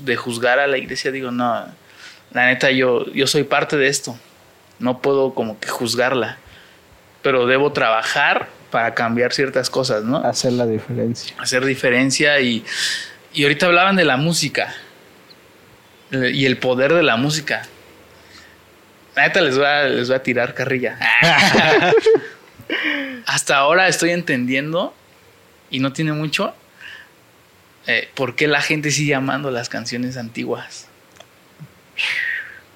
[0.03, 1.67] de juzgar a la iglesia, digo, no,
[2.33, 4.19] la neta yo, yo soy parte de esto,
[4.79, 6.39] no puedo como que juzgarla,
[7.23, 10.19] pero debo trabajar para cambiar ciertas cosas, ¿no?
[10.19, 11.35] Hacer la diferencia.
[11.39, 12.65] Hacer diferencia y,
[13.33, 14.75] y ahorita hablaban de la música
[16.13, 17.63] y el poder de la música.
[19.17, 20.99] Neta les va, les va a tirar carrilla.
[23.27, 24.95] Hasta ahora estoy entendiendo
[25.71, 26.55] y no tiene mucho,
[27.87, 30.89] eh, ¿por qué la gente sigue amando las canciones antiguas?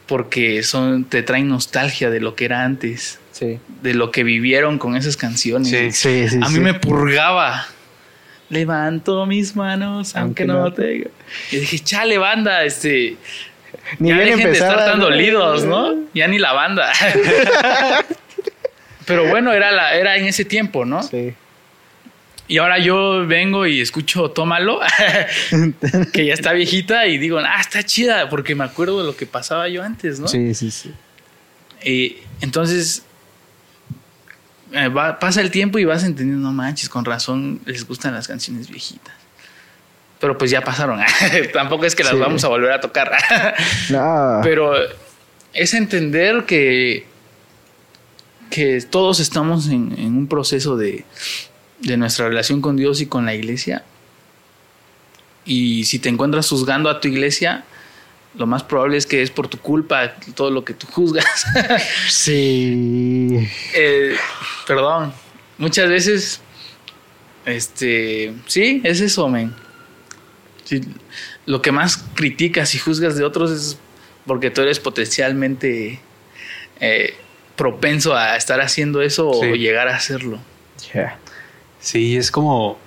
[0.06, 4.96] Porque son, te traen nostalgia de lo que era antes, de lo que vivieron con
[4.96, 6.04] esas canciones.
[6.42, 7.66] A mí me purgaba.
[8.50, 11.10] Levanto mis manos, aunque, no, te.
[11.50, 13.16] Y dije, chale, banda, este.
[13.98, 15.94] Ni ya dejen de estar tan dolidos, ¿no?
[16.14, 16.92] Ya ni la banda.
[19.06, 21.02] Pero bueno, era, la, era en ese tiempo, ¿no?
[21.02, 21.34] Sí.
[22.46, 24.80] Y ahora yo vengo y escucho Tómalo,
[26.12, 29.26] que ya está viejita, y digo, ah, está chida, porque me acuerdo de lo que
[29.26, 30.28] pasaba yo antes, ¿no?
[30.28, 30.92] Sí, sí, sí.
[31.82, 33.04] Y entonces
[34.74, 38.68] eh, pasa el tiempo y vas entendiendo, no manches, con razón les gustan las canciones
[38.68, 39.14] viejitas.
[40.20, 41.00] Pero pues ya pasaron.
[41.52, 43.12] Tampoco es que las vamos a volver a tocar.
[43.90, 44.40] no.
[44.42, 44.74] Pero
[45.52, 47.06] es entender que,
[48.50, 51.04] que todos estamos en un proceso de,
[51.84, 53.84] de nuestra relación con Dios y con la iglesia.
[55.44, 57.64] Y si te encuentras juzgando a tu iglesia,
[58.36, 61.46] lo más probable es que es por tu culpa todo lo que tú juzgas.
[62.08, 63.48] sí.
[63.74, 64.16] Eh,
[64.66, 65.12] perdón.
[65.56, 66.40] Muchas veces,
[67.46, 69.54] este, sí, es eso, men.
[71.46, 73.78] lo que más criticas y juzgas de otros es
[74.26, 76.00] porque tú eres potencialmente
[76.80, 77.14] eh,
[77.56, 80.40] propenso a estar haciendo eso o llegar a hacerlo.
[81.78, 82.78] Sí, es como.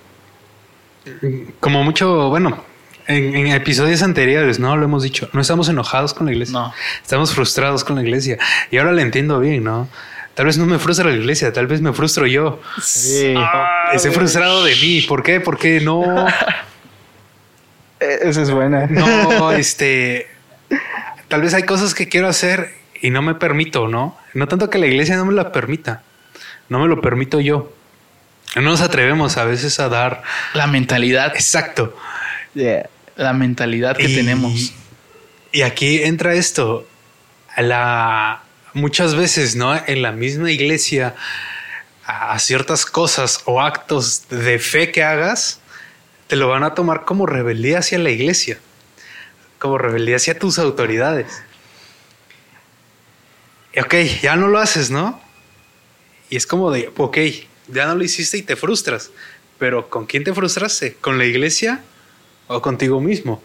[1.60, 2.28] Como mucho.
[2.28, 2.64] Bueno,
[3.08, 4.76] en, episodios anteriores, ¿no?
[4.76, 5.28] Lo hemos dicho.
[5.32, 6.52] No estamos enojados con la iglesia.
[6.52, 6.72] No.
[7.02, 8.38] Estamos frustrados con la iglesia.
[8.70, 9.88] Y ahora lo entiendo bien, ¿no?
[10.34, 12.60] Tal vez no me frustra la iglesia, tal vez me frustro yo.
[12.80, 13.34] Sí.
[13.36, 15.00] Ah, Estoy frustrado de mí.
[15.00, 15.40] ¿Por qué?
[15.40, 16.26] Porque no.
[17.98, 18.86] Esa es buena.
[18.86, 20.28] No, este.
[21.26, 24.16] Tal vez hay cosas que quiero hacer y no me permito, ¿no?
[24.34, 26.02] No tanto que la iglesia no me la permita.
[26.68, 27.72] No me lo permito yo.
[28.54, 30.22] No nos atrevemos a veces a dar
[30.54, 31.32] la mentalidad.
[31.34, 31.96] Exacto.
[33.18, 34.72] La mentalidad que tenemos.
[35.50, 36.86] Y aquí entra esto.
[37.56, 38.44] La,
[38.74, 39.74] muchas veces, ¿no?
[39.74, 41.16] En la misma iglesia,
[42.04, 45.58] a ciertas cosas o actos de fe que hagas,
[46.28, 48.60] te lo van a tomar como rebeldía hacia la iglesia,
[49.58, 51.42] como rebeldía hacia tus autoridades.
[53.74, 55.20] Y ok, ya no lo haces, ¿no?
[56.30, 57.18] Y es como de, ok,
[57.66, 59.10] ya no lo hiciste y te frustras.
[59.58, 60.94] Pero ¿con quién te frustraste?
[60.94, 61.82] ¿Con la iglesia
[62.48, 63.42] o contigo mismo?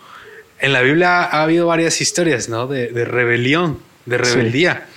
[0.59, 2.67] En la Biblia ha habido varias historias, ¿no?
[2.67, 4.87] De, rebelión, de rebeldía.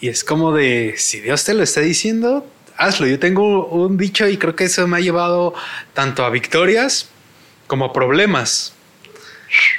[0.00, 3.06] Y es como de, si Dios te lo está diciendo, hazlo.
[3.06, 5.54] Yo tengo un dicho y creo que eso me ha llevado
[5.94, 7.10] tanto a victorias
[7.66, 8.72] como a problemas.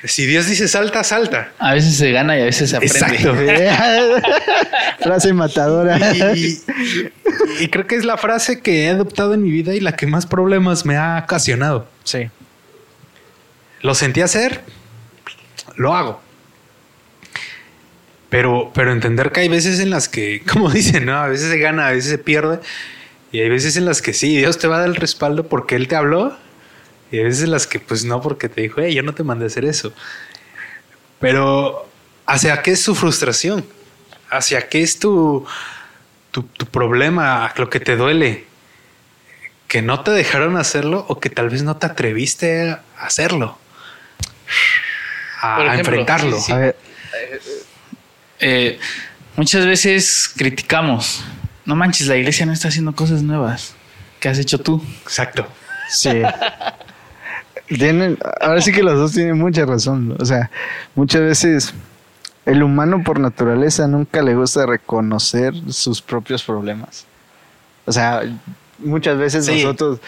[0.03, 1.51] Si Dios dice salta, salta.
[1.57, 2.99] A veces se gana y a veces se aprende.
[2.99, 3.35] Exacto.
[4.99, 5.97] frase matadora.
[7.59, 10.07] Y, creo que es la frase que he adoptado en mi vida y la que
[10.07, 11.87] más problemas me ha ocasionado.
[12.03, 12.29] Sí.
[13.81, 14.63] Lo sentí hacer,
[15.75, 16.21] lo hago.
[18.29, 21.17] Pero, pero entender que hay veces en las que, como dicen, ¿no?
[21.17, 22.59] A veces se gana, a veces se pierde.
[23.31, 25.75] Y hay veces en las que sí, Dios te va a dar el respaldo porque
[25.75, 26.35] Él te habló
[27.11, 29.47] y a veces las que pues no, porque te dijo, yo no te mandé a
[29.47, 29.93] hacer eso.
[31.19, 31.87] Pero
[32.25, 33.65] ¿hacia qué es su frustración?
[34.29, 35.45] ¿Hacia qué es tu,
[36.31, 38.45] tu, problema, lo que te duele?
[39.67, 43.57] ¿Que no te dejaron hacerlo o que tal vez no te atreviste a hacerlo?
[45.41, 46.37] A, enfrentarlo.
[46.49, 46.75] A ver.
[48.39, 48.79] Eh,
[49.35, 51.23] muchas veces criticamos.
[51.65, 53.75] No manches, la iglesia no está haciendo cosas nuevas.
[54.19, 54.83] ¿Qué has hecho tú?
[55.03, 55.47] Exacto.
[55.89, 56.21] Sí.
[57.67, 60.15] Tienen, ahora sí que los dos tienen mucha razón.
[60.19, 60.51] O sea,
[60.95, 61.73] muchas veces
[62.45, 67.05] el humano por naturaleza nunca le gusta reconocer sus propios problemas.
[67.85, 68.21] O sea,
[68.79, 69.99] muchas veces nosotros,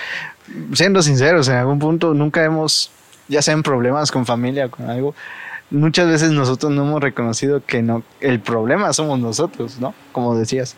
[0.74, 2.92] siendo sinceros, en algún punto nunca hemos,
[3.28, 5.16] ya sean problemas con familia, con algo,
[5.70, 9.94] muchas veces nosotros no hemos reconocido que no, el problema somos nosotros, ¿no?
[10.12, 10.76] Como decías.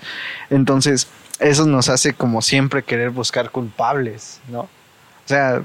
[0.50, 1.08] Entonces,
[1.40, 4.62] eso nos hace como siempre querer buscar culpables, ¿no?
[4.62, 5.64] O sea,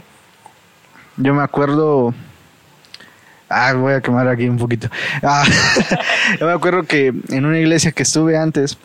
[1.17, 2.15] yo me acuerdo
[3.53, 4.89] Ah, voy a quemar aquí un poquito.
[5.25, 5.45] Ah,
[6.41, 8.79] yo me acuerdo que en una iglesia que estuve antes,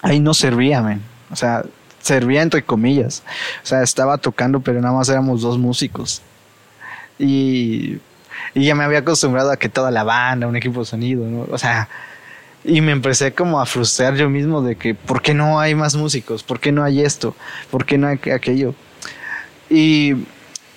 [0.00, 1.02] ahí no servía, men.
[1.30, 1.62] O sea,
[2.00, 3.22] servía entre comillas.
[3.62, 6.22] O sea, estaba tocando, pero nada más éramos dos músicos.
[7.18, 7.98] Y,
[8.54, 11.46] y ya me había acostumbrado a que toda la banda, un equipo de sonido, ¿no?
[11.50, 11.88] O sea,
[12.64, 15.94] y me empecé como a frustrar yo mismo de que, ¿por qué no hay más
[15.94, 16.42] músicos?
[16.42, 17.34] ¿Por qué no hay esto?
[17.70, 18.74] ¿Por qué no hay aquello?
[19.70, 20.14] Y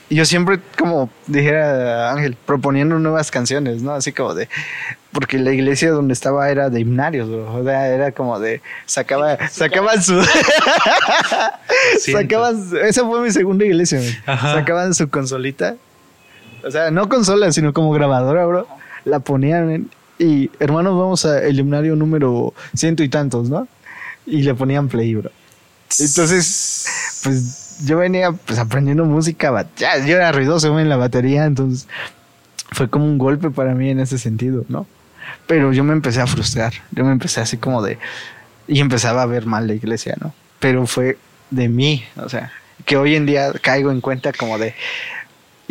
[0.09, 3.93] yo siempre, como dijera Ángel, proponiendo nuevas canciones, ¿no?
[3.93, 4.49] Así como de,
[5.11, 10.03] porque la iglesia donde estaba era de himnarios, o sea, era como de, sacaba, sacaban
[10.03, 10.21] su,
[11.99, 15.75] sacaban, esa fue mi segunda iglesia, sacaban su consolita,
[16.63, 18.67] o sea, no consola, sino como grabadora, bro,
[19.05, 19.89] la ponían
[20.19, 23.67] y hermanos, vamos a el himnario número ciento y tantos, ¿no?
[24.27, 25.31] Y le ponían play, bro.
[25.99, 31.87] Entonces, pues yo venía pues aprendiendo música, ya, yo era ruidoso en la batería, entonces
[32.71, 34.85] fue como un golpe para mí en ese sentido, ¿no?
[35.47, 37.97] Pero yo me empecé a frustrar, yo me empecé así como de,
[38.67, 40.33] y empezaba a ver mal la iglesia, ¿no?
[40.59, 41.17] Pero fue
[41.49, 42.51] de mí, o sea,
[42.85, 44.75] que hoy en día caigo en cuenta como de,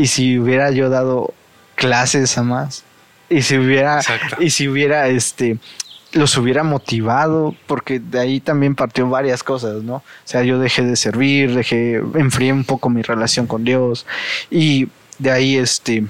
[0.01, 1.35] y si hubiera yo dado
[1.75, 2.85] clases a más,
[3.29, 4.01] y si hubiera,
[4.39, 5.59] y si hubiera, este,
[6.13, 9.97] los hubiera motivado, porque de ahí también partió varias cosas, ¿no?
[9.97, 14.07] O sea, yo dejé de servir, dejé, enfrié un poco mi relación con Dios
[14.51, 14.89] y
[15.19, 16.07] de ahí, este,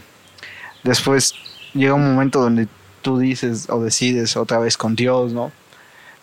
[0.85, 1.35] después
[1.75, 2.69] llega un momento donde
[3.03, 5.51] tú dices o decides otra vez con Dios, ¿no?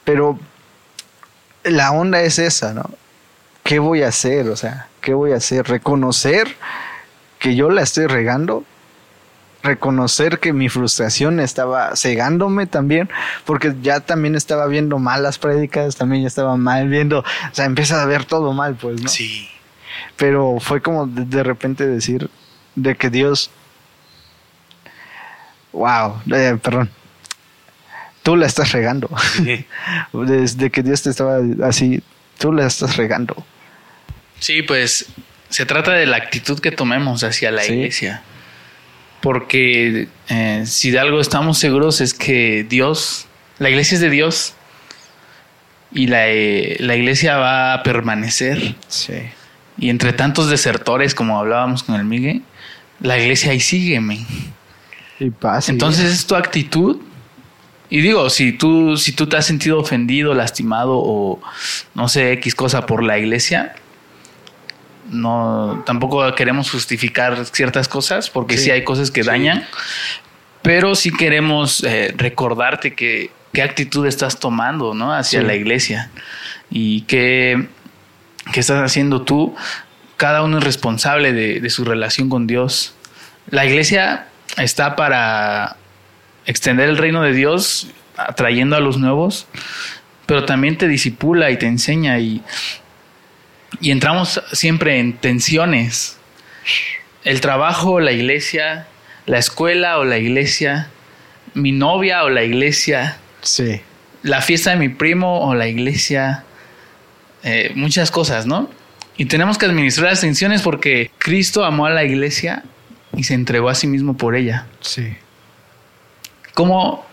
[0.06, 0.40] Pero
[1.66, 2.90] la onda es esa, ¿no?
[3.64, 4.48] ¿Qué voy a hacer?
[4.48, 5.68] O sea, ¿qué voy a hacer?
[5.68, 6.56] Reconocer
[7.48, 8.66] que yo la estoy regando
[9.64, 13.10] reconocer que mi frustración estaba cegándome también,
[13.46, 17.64] porque ya también estaba viendo mal las prédicas, también ya estaba mal viendo, o sea,
[17.64, 19.08] empieza a ver todo mal, pues, ¿no?
[19.08, 19.48] Sí.
[20.18, 22.30] Pero fue como de, repente decir
[22.76, 23.50] de que Dios,
[25.72, 26.90] wow, eh, perdón,
[28.24, 29.10] tú la estás regando.
[30.12, 32.04] Desde que Dios te estaba así,
[32.40, 33.46] tú la estás regando.
[34.38, 35.08] Sí, pues
[35.50, 38.24] se trata de la actitud que tomemos hacia la iglesia
[39.22, 43.26] porque eh, si de algo estamos seguros es que Dios,
[43.60, 44.54] la iglesia es de Dios
[45.92, 48.76] y la, eh, iglesia va a permanecer.
[48.88, 49.16] Sí.
[49.80, 52.42] Y entre tantos desertores, como hablábamos con el Miguel,
[53.00, 54.02] la iglesia ahí sigue,
[55.20, 55.72] Y pasa.
[55.72, 56.98] Entonces es tu actitud.
[57.90, 61.42] Y digo, si tú, si tú te has sentido ofendido, lastimado o
[61.96, 63.76] no sé, X cosa por la iglesia,
[65.10, 69.66] no tampoco queremos justificar ciertas cosas porque sí, hay cosas que dañan,
[70.62, 75.14] pero sí queremos eh, recordarte que qué actitud estás tomando, ¿no?
[75.14, 76.12] Hacia la iglesia
[76.70, 77.68] y qué,
[78.52, 79.56] qué, estás haciendo tú.
[80.18, 82.94] Cada uno es responsable de, de su relación con Dios.
[83.50, 84.28] La iglesia
[84.58, 85.78] está para
[86.46, 89.48] extender el reino de Dios, atrayendo a los nuevos,
[90.26, 92.42] pero también te disipula y te enseña y
[93.80, 96.18] y entramos siempre en tensiones.
[97.24, 98.88] El trabajo, la iglesia,
[99.26, 100.90] la escuela o la iglesia,
[101.54, 103.18] mi novia o la iglesia.
[103.42, 103.82] Sí.
[104.24, 106.44] La fiesta de mi primo o la iglesia.
[107.44, 108.70] Eh, muchas cosas, ¿no?
[109.18, 112.64] Y tenemos que administrar las tensiones porque Cristo amó a la iglesia
[113.16, 114.68] y se entregó a sí mismo por ella.
[114.80, 115.16] Sí.
[116.54, 117.06] ¿Cómo?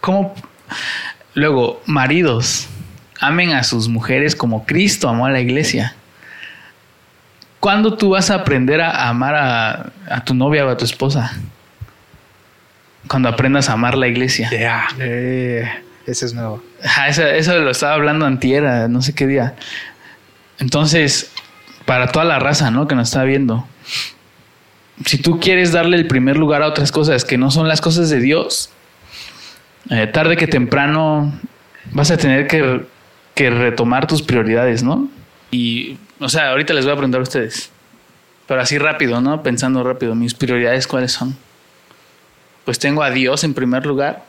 [0.00, 0.34] ¿Cómo?
[1.34, 2.68] Luego, maridos,
[3.22, 5.94] amen a sus mujeres como Cristo amó a la iglesia.
[7.60, 11.32] ¿Cuándo tú vas a aprender a amar a, tu novia o a tu esposa?
[13.06, 14.50] Cuando aprendas a amar la iglesia.
[14.98, 15.70] Eh,
[16.04, 16.60] ese es nuevo.
[17.06, 19.54] eso, lo estaba hablando antiera, no sé qué día.
[20.58, 21.30] Entonces,
[21.84, 22.88] para toda la raza, ¿no?
[22.88, 23.64] Que nos está viendo.
[25.06, 28.10] Si tú quieres darle el primer lugar a otras cosas que no son las cosas
[28.10, 28.70] de Dios,
[29.90, 31.32] eh, tarde que temprano
[31.92, 32.90] vas a tener que
[33.34, 35.08] que retomar tus prioridades, ¿no?
[35.50, 37.70] Y, o sea, ahorita les voy a preguntar a ustedes,
[38.46, 39.42] pero así rápido, ¿no?
[39.42, 41.36] Pensando rápido, mis prioridades cuáles son.
[42.64, 44.24] Pues tengo a Dios en primer lugar.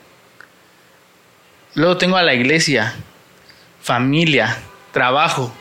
[1.76, 2.94] Luego tengo a la iglesia,
[3.82, 4.58] familia,
[4.92, 5.54] trabajo.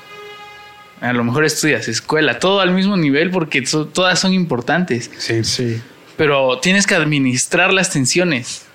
[1.00, 5.10] A lo mejor estudias, escuela, todo al mismo nivel porque todas son importantes.
[5.18, 5.82] Sí, sí.
[6.16, 8.66] Pero tienes que administrar las tensiones.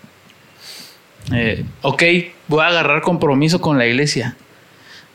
[1.32, 2.04] Eh, ok,
[2.48, 4.36] voy a agarrar compromiso con la iglesia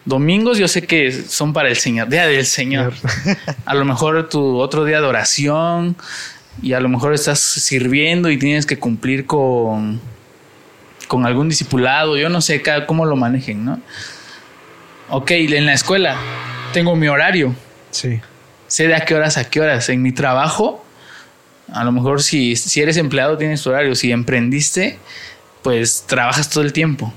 [0.04, 2.94] Domingos yo sé que son para el Señor, día del Señor.
[3.64, 5.96] A lo mejor tu otro día de oración
[6.60, 10.00] y a lo mejor estás sirviendo y tienes que cumplir con,
[11.08, 13.80] con algún discipulado, yo no sé cómo lo manejen, ¿no?
[15.08, 16.16] Ok, en la escuela
[16.72, 17.54] tengo mi horario.
[17.90, 18.20] Sí.
[18.66, 19.88] Sé de a qué horas a qué horas.
[19.88, 20.84] En mi trabajo
[21.72, 24.98] A lo mejor si, si eres empleado tienes tu horario, si emprendiste,
[25.62, 27.12] pues trabajas todo el tiempo.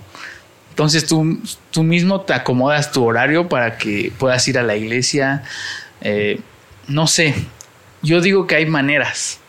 [0.75, 1.39] Entonces tú,
[1.71, 5.41] tú mismo te acomodas tu horario para que puedas ir a la iglesia.
[6.01, 6.41] Eh,
[6.89, 7.33] no sé,
[8.01, 9.39] yo digo que hay maneras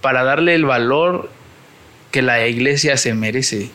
[0.00, 1.28] para darle el valor
[2.12, 3.72] que la iglesia se merece.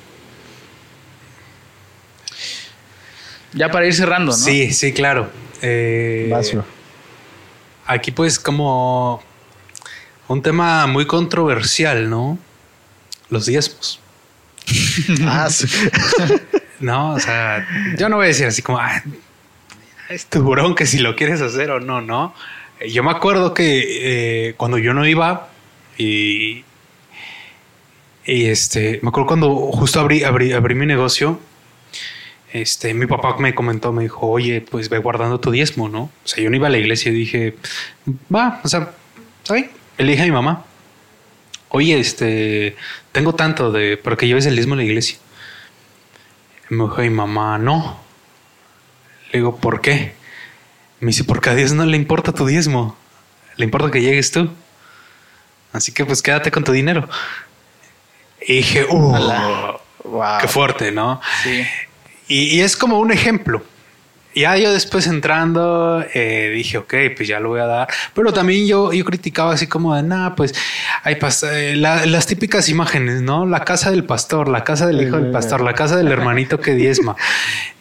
[3.52, 4.38] Ya para ir cerrando, ¿no?
[4.38, 5.30] Sí, sí, claro.
[5.62, 6.34] Eh,
[7.86, 9.22] aquí pues como
[10.30, 12.40] un tema muy controversial, ¿no?
[13.30, 14.00] Los diezmos.
[15.26, 15.50] ah,
[16.80, 17.66] no, o sea,
[17.98, 19.02] yo no voy a decir así como, ah,
[20.10, 22.34] es tu que si lo quieres hacer o no, ¿no?
[22.88, 25.50] Yo me acuerdo que eh, cuando yo no iba
[25.98, 26.64] y,
[28.26, 31.40] y este, me acuerdo cuando justo abrí, abrí, abrí mi negocio,
[32.54, 36.04] este, mi papá me comentó, me dijo, oye, pues ve guardando tu diezmo, ¿no?
[36.04, 37.56] O sea, yo no iba a la iglesia y dije,
[38.34, 38.92] va, o sea,
[39.44, 39.66] ¿sabes?
[39.98, 40.66] Le dije a mi mamá,
[41.70, 42.76] oye, este,
[43.12, 45.18] tengo tanto de, para que lleves el diezmo a la iglesia.
[46.70, 47.98] Y me dijo mi mamá, no.
[49.32, 50.14] Le digo, ¿por qué?
[51.00, 52.98] Me dice, porque a Dios no le importa tu diezmo,
[53.56, 54.50] le importa que llegues tú.
[55.74, 57.08] Así que pues quédate con tu dinero.
[58.42, 59.78] Y dije, uh,
[60.42, 61.22] qué fuerte, ¿no?
[61.44, 61.68] Sí.
[62.28, 63.64] Y, es como un ejemplo.
[64.38, 67.88] Ya yo después entrando eh, dije, ok, pues ya lo voy a dar.
[68.14, 70.54] Pero también yo, yo criticaba así como de, nada, pues
[71.04, 71.18] hay
[71.52, 73.46] eh, las típicas imágenes, ¿no?
[73.46, 76.76] La casa del pastor, la casa del hijo del pastor, la casa del hermanito que
[76.76, 77.16] diezma.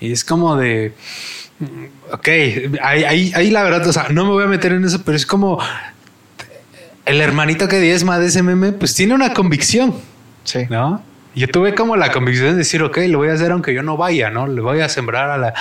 [0.00, 0.94] Y es como de,
[2.12, 2.28] ok,
[2.82, 5.26] ahí, ahí, la verdad, o sea, no me voy a meter en eso, pero es
[5.26, 5.59] como
[7.04, 9.94] el hermanito que diezma de ese meme, pues tiene una convicción.
[10.44, 10.66] Sí.
[10.70, 11.02] ¿No?
[11.34, 13.96] Yo tuve como la convicción de decir, ok, lo voy a hacer aunque yo no
[13.98, 14.46] vaya, ¿no?
[14.46, 15.54] Le voy a sembrar a la...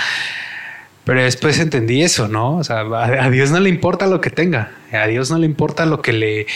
[1.06, 2.56] Pero después entendí eso, ¿no?
[2.56, 5.86] O sea, a, Dios no le importa lo que tenga, a Dios no le importa
[5.86, 6.48] lo que le...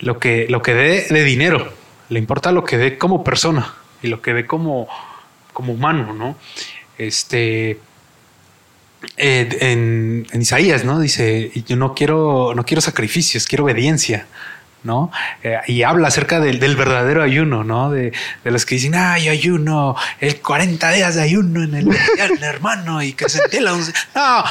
[0.00, 1.72] lo que, lo que dé de dinero,
[2.08, 3.72] le importa lo que dé como persona
[4.02, 4.88] y lo que dé como,
[5.52, 6.36] como humano, ¿no?
[6.98, 7.78] Este...
[9.16, 10.98] Eh, en, en, Isaías, ¿no?
[10.98, 14.26] Dice, yo no quiero, no quiero sacrificios, quiero obediencia.
[14.84, 15.10] ¿No?
[15.42, 17.90] Eh, y habla acerca del, verdadero ayuno, ¿no?
[17.90, 18.12] De,
[18.44, 21.88] los que dicen, ay, ayuno, el 40 días de ayuno en el,
[22.42, 23.72] hermano y que sentí la...
[24.14, 24.44] No,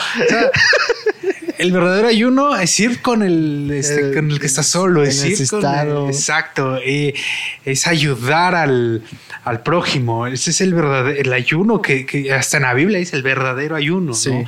[1.57, 5.47] el verdadero ayuno es ir con el, este, con el que está solo, es ir
[5.49, 9.03] con el, exacto, es ayudar al,
[9.43, 10.27] al, prójimo.
[10.27, 13.75] Ese es el verdadero, el ayuno que, que, hasta en la Biblia dice el verdadero
[13.75, 14.43] ayuno, ¿no?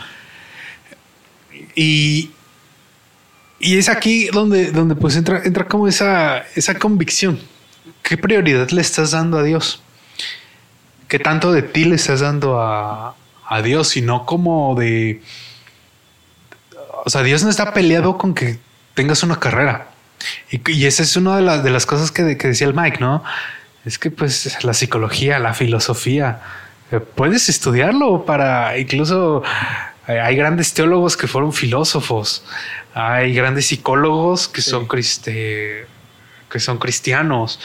[1.75, 2.32] Y,
[3.60, 7.39] y es aquí donde, donde pues entra, entra como esa, esa convicción.
[8.01, 9.82] ¿Qué prioridad le estás dando a Dios?
[11.10, 13.16] ¿Qué tanto de ti le estás dando a,
[13.47, 13.97] a Dios?
[13.97, 15.22] Y no como de...
[17.05, 18.60] O sea, Dios no está peleado con que
[18.93, 19.89] tengas una carrera.
[20.51, 22.99] Y, y esa es una de las, de las cosas que, que, decía el Mike,
[22.99, 23.24] ¿no?
[23.86, 26.41] Es que pues la psicología, la filosofía,
[26.91, 29.43] eh, puedes estudiarlo para incluso...
[30.07, 32.43] Eh, hay grandes teólogos que fueron filósofos.
[32.94, 37.60] Hay grandes psicólogos que son que son cristianos.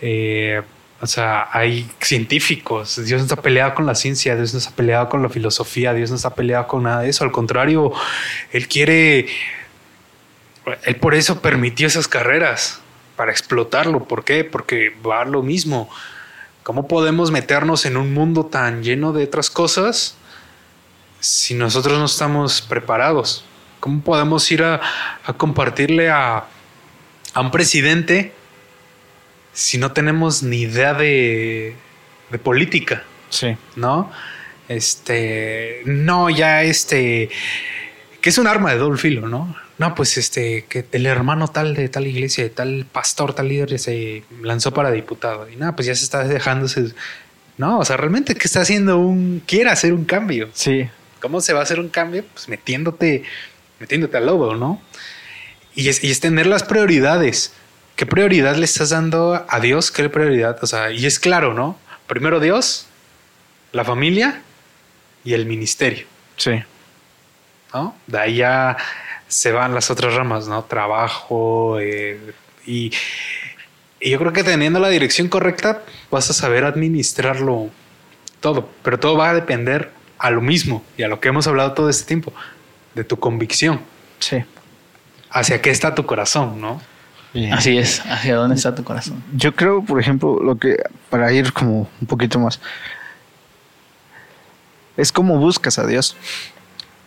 [0.00, 0.62] Eh,
[1.00, 3.04] o sea, hay científicos.
[3.04, 6.10] Dios no está peleado con la ciencia, Dios no está peleado con la filosofía, Dios
[6.10, 7.24] no está peleado con nada de eso.
[7.24, 7.92] Al contrario,
[8.52, 9.26] Él quiere.
[10.84, 12.80] Él por eso permitió esas carreras,
[13.16, 14.04] para explotarlo.
[14.04, 14.44] ¿Por qué?
[14.44, 15.90] Porque va a lo mismo.
[16.62, 20.16] ¿Cómo podemos meternos en un mundo tan lleno de otras cosas
[21.20, 23.44] si nosotros no estamos preparados?
[23.84, 24.80] ¿Cómo podemos ir a,
[25.36, 26.44] compartirle a,
[27.36, 28.32] un presidente
[29.52, 31.76] si no tenemos ni idea de,
[32.42, 33.02] política?
[33.28, 33.54] Sí.
[33.76, 34.10] ¿No?
[34.70, 37.28] Este, no, ya este,
[38.22, 39.54] que es un arma de doble filo, ¿no?
[39.76, 43.78] No, pues este, que el hermano tal de tal iglesia, de tal pastor, tal líder,
[43.78, 45.46] se lanzó para diputado.
[45.50, 46.94] Y nada, pues ya se está dejándose.
[47.58, 49.42] No, o sea, realmente que está haciendo un.
[49.46, 50.48] quiere hacer un cambio.
[50.54, 50.88] Sí.
[51.20, 52.24] ¿Cómo se va a hacer un cambio?
[52.32, 53.24] Pues metiéndote
[53.84, 54.80] metiéndote al lobo, ¿no?
[55.74, 57.52] Y es, y es tener las prioridades.
[57.96, 59.90] ¿Qué prioridad le estás dando a Dios?
[59.90, 60.56] ¿Qué prioridad?
[60.62, 61.76] O sea, y es claro, ¿no?
[62.06, 62.86] Primero Dios,
[63.72, 64.40] la familia
[65.22, 66.06] y el ministerio.
[66.38, 66.62] Sí.
[67.74, 67.94] ¿No?
[68.06, 68.78] De ahí ya
[69.28, 70.64] se van las otras ramas, ¿no?
[70.64, 72.32] Trabajo eh,
[72.64, 72.90] y,
[74.00, 77.68] y yo creo que teniendo la dirección correcta vas a saber administrarlo
[78.40, 81.72] todo, pero todo va a depender a lo mismo y a lo que hemos hablado
[81.74, 82.32] todo este tiempo,
[82.94, 83.80] de tu convicción.
[84.18, 84.44] Sí.
[85.30, 86.80] Hacia qué está tu corazón, ¿no?
[87.52, 89.22] Así es, hacia dónde está tu corazón.
[89.34, 90.76] Yo creo, por ejemplo, lo que,
[91.10, 92.60] para ir como un poquito más,
[94.96, 96.16] es como buscas a Dios.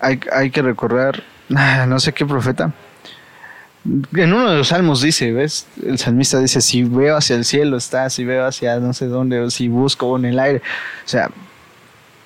[0.01, 2.73] Hay, hay que recordar, no sé qué profeta,
[4.15, 5.67] en uno de los salmos dice, ¿ves?
[5.83, 9.39] El salmista dice, si veo hacia el cielo está, si veo hacia no sé dónde,
[9.39, 10.61] o si busco en el aire.
[11.05, 11.29] O sea,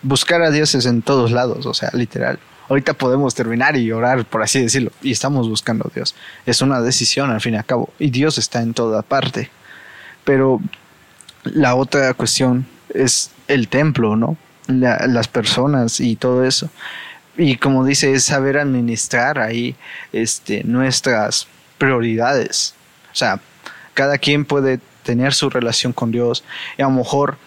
[0.02, 2.40] buscar a Dios es en todos lados, o sea, literal.
[2.72, 6.16] Ahorita podemos terminar y orar, por así decirlo, y estamos buscando a Dios.
[6.46, 9.52] Es una decisión al fin y al cabo, y Dios está en toda parte.
[10.24, 10.62] Pero
[11.44, 14.38] la otra cuestión es el templo, ¿no?
[14.68, 16.70] las personas y todo eso.
[17.36, 19.76] Y como dice, es saber administrar ahí
[20.14, 21.48] este, nuestras
[21.78, 22.74] prioridades.
[23.12, 23.42] O sea,
[23.94, 26.46] cada quien puede tener su relación con Dios
[26.78, 27.38] y a lo mejor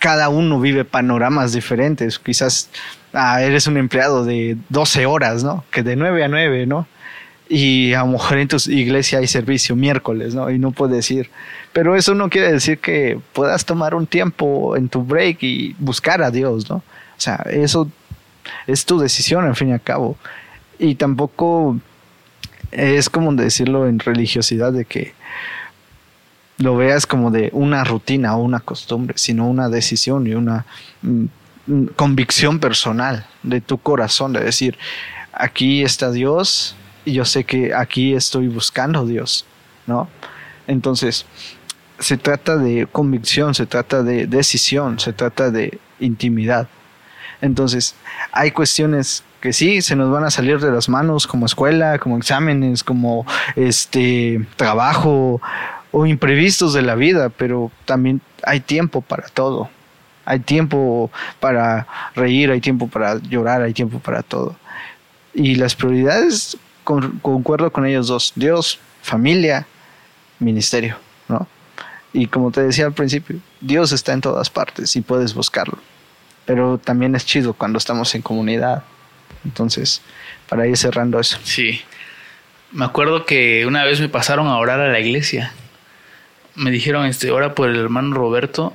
[0.00, 2.18] cada uno vive panoramas diferentes.
[2.18, 2.68] Quizás
[3.14, 5.64] ah, eres un empleado de 12 horas, ¿no?
[5.70, 6.86] Que de 9 a 9, ¿no?
[7.48, 10.50] Y a lo mejor en tu iglesia hay servicio miércoles, ¿no?
[10.50, 11.30] Y no puedes ir.
[11.72, 16.22] Pero eso no quiere decir que puedas tomar un tiempo en tu break y buscar
[16.22, 16.76] a Dios, ¿no?
[16.76, 17.88] O sea, eso
[18.66, 20.16] es tu decisión al fin y al cabo.
[20.78, 21.78] Y tampoco
[22.72, 25.14] es como decirlo en religiosidad de que
[26.58, 30.66] lo veas como de una rutina o una costumbre, sino una decisión y una
[31.02, 31.24] mm,
[31.96, 34.78] convicción personal de tu corazón, de decir,
[35.32, 39.46] aquí está Dios y yo sé que aquí estoy buscando Dios,
[39.86, 40.08] ¿no?
[40.66, 41.26] Entonces,
[41.98, 46.68] se trata de convicción, se trata de decisión, se trata de intimidad.
[47.40, 47.94] Entonces,
[48.32, 52.16] hay cuestiones que sí se nos van a salir de las manos como escuela, como
[52.16, 55.40] exámenes, como este trabajo
[55.92, 59.68] o imprevistos de la vida, pero también hay tiempo para todo.
[60.24, 61.10] Hay tiempo
[61.40, 64.56] para reír, hay tiempo para llorar, hay tiempo para todo.
[65.34, 69.66] Y las prioridades, concuerdo con ellos dos, Dios, familia,
[70.38, 70.96] ministerio,
[71.28, 71.46] ¿no?
[72.12, 75.78] Y como te decía al principio, Dios está en todas partes y puedes buscarlo
[76.44, 78.82] pero también es chido cuando estamos en comunidad.
[79.44, 80.02] Entonces,
[80.48, 81.38] para ir cerrando eso.
[81.42, 81.80] Sí.
[82.72, 85.52] Me acuerdo que una vez me pasaron a orar a la iglesia.
[86.54, 88.74] Me dijeron, este, ora por el hermano Roberto,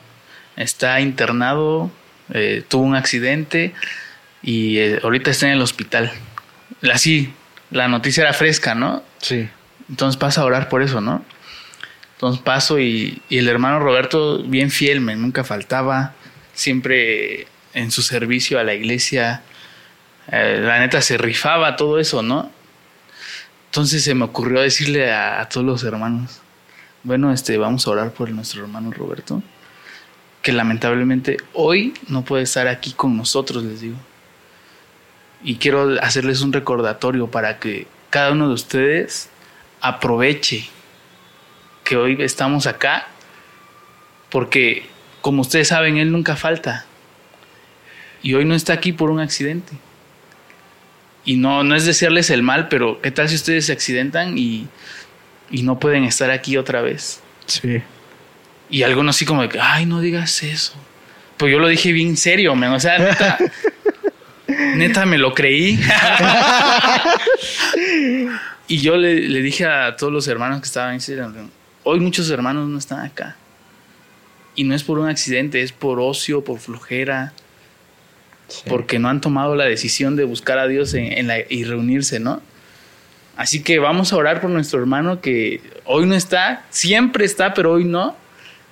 [0.60, 1.90] está internado,
[2.32, 3.74] eh, tuvo un accidente
[4.44, 6.12] y eh, ahorita está en el hospital.
[6.94, 7.34] Así,
[7.72, 9.02] la noticia era fresca, ¿no?
[9.18, 9.50] Sí.
[9.90, 11.26] Entonces pasa a orar por eso, ¿no?
[12.14, 16.14] Entonces paso y, y el hermano Roberto, bien fiel, me nunca faltaba,
[16.54, 19.42] siempre en su servicio a la iglesia.
[20.32, 22.52] Eh, la neta se rifaba todo eso, ¿no?
[23.68, 26.42] Entonces se me ocurrió decirle a, todos los hermanos,
[27.04, 29.44] bueno, este, vamos a orar por nuestro hermano Roberto,
[30.42, 33.98] que lamentablemente hoy no puede estar aquí con nosotros, les digo.
[35.44, 39.30] Y quiero hacerles un recordatorio para que cada uno de ustedes
[39.82, 40.68] aproveche
[41.84, 43.08] que hoy estamos acá,
[44.30, 44.86] porque
[45.22, 46.86] como ustedes saben, Él nunca falta
[48.22, 49.74] y hoy no está aquí por un accidente.
[51.26, 54.68] Y no, no es desearles el mal, pero ¿qué tal si ustedes se accidentan y,
[55.52, 57.22] no pueden estar aquí otra vez?
[57.46, 57.82] Sí.
[58.70, 60.74] Y algunos así como de que, ay, no digas eso.
[61.38, 62.74] Pues yo lo dije bien serio, man.
[62.74, 63.38] O sea, neta,
[64.76, 65.80] neta me lo creí.
[68.68, 71.50] y yo le, dije a todos los hermanos que estaban ahí,
[71.84, 73.36] hoy muchos hermanos no están acá.
[74.56, 77.34] Y no es por un accidente, es por ocio, por flojera,
[78.68, 82.42] porque no han tomado la decisión de buscar a Dios en, y reunirse, ¿no?
[83.38, 87.72] Así que vamos a orar por nuestro hermano que hoy no está, siempre está, pero
[87.72, 88.18] hoy no.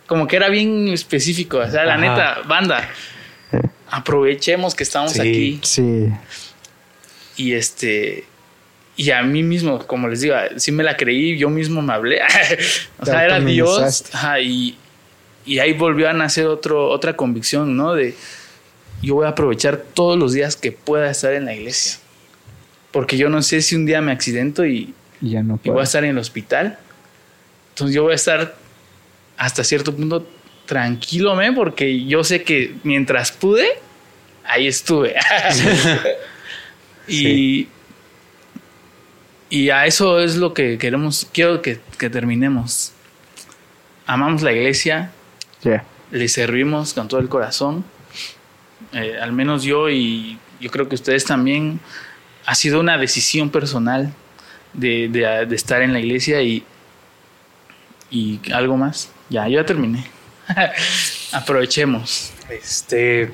[0.08, 2.90] Como que era bien específico, o sea, la neta, banda,
[3.90, 5.60] aprovechemos que estamos aquí.
[5.64, 6.08] Sí.
[7.36, 8.26] Y este,
[8.96, 12.22] y a mí mismo, como les digo, sí me la creí, yo mismo me hablé.
[13.00, 14.06] o sea, era Dios.
[14.42, 14.76] y,
[15.46, 17.94] y ahí volvió a nacer otro, otra convicción, ¿no?
[17.94, 18.16] De,
[19.02, 22.00] yo voy a aprovechar todos los días que pueda estar en la iglesia.
[22.92, 26.04] Porque yo no sé si un día me accidento y, ya no voy a estar
[26.04, 26.80] en el hospital.
[27.70, 28.56] Entonces yo voy a estar
[29.38, 30.28] hasta cierto punto
[30.66, 31.54] tranquilo, ¿me?
[31.54, 33.68] porque yo sé que mientras pude,
[34.46, 35.16] ahí estuve.
[37.08, 37.68] y,
[39.50, 42.92] y a eso es lo que queremos, quiero que, terminemos.
[44.06, 45.12] Amamos la iglesia,
[46.12, 47.84] le servimos con todo el corazón
[48.94, 51.80] eh, al menos yo y yo creo que ustedes también,
[52.46, 54.14] ha sido una decisión personal
[54.74, 56.64] de, estar en la iglesia y,
[58.10, 59.12] y algo más.
[59.30, 60.06] Ya, ya terminé.
[61.32, 62.32] Aprovechemos.
[62.50, 63.32] Este,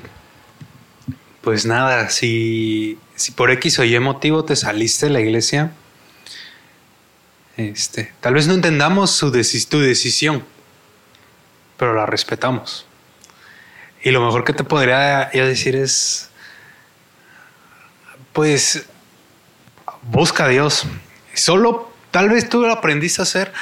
[1.40, 5.72] pues nada, si, si por X o Y motivo te saliste de la iglesia,
[7.56, 10.44] este, tal vez no entendamos su tu decisión,
[11.76, 12.86] pero la respetamos.
[14.02, 16.30] Y lo mejor que te podría yo decir es,
[18.32, 18.86] pues,
[20.02, 20.84] busca a Dios.
[21.32, 23.52] Solo, tal vez tú lo aprendiste a hacer,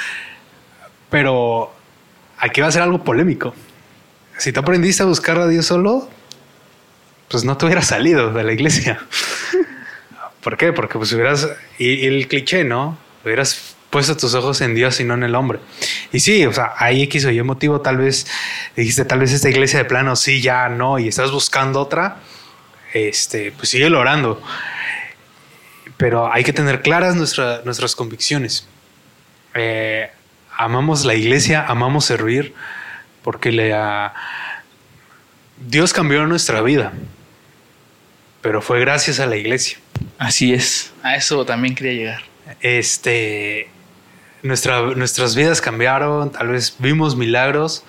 [1.09, 1.73] pero
[2.43, 3.55] aquí va a ser algo polémico.
[4.37, 6.09] Si tú aprendiste a buscar a Dios solo,
[7.29, 8.99] pues no te hubieras salido de la iglesia.
[10.43, 10.73] ¿Por qué?
[10.73, 12.97] Porque pues hubieras, y, el cliché, ¿no?
[13.23, 15.59] Hubieras puesto tus ojos en Dios y no en el hombre.
[16.11, 18.27] Y sí, o sea, hay X o Y motivo, tal vez
[18.75, 22.17] dijiste, tal vez esta iglesia de plano, sí, ya, no, y estás buscando otra,
[22.93, 24.41] este, pues sigue orando.
[25.95, 28.67] Pero hay que tener claras nuestras convicciones.
[29.53, 30.09] Eh,
[30.57, 32.53] amamos la iglesia, amamos servir,
[33.23, 33.75] porque le,
[35.67, 36.93] Dios cambió nuestra vida
[38.43, 39.79] pero fue gracias a la iglesia.
[40.19, 42.21] Así es, a eso también quería llegar.
[42.59, 43.69] Este,
[44.43, 47.83] nuestra, nuestras vidas cambiaron, tal vez vimos milagros.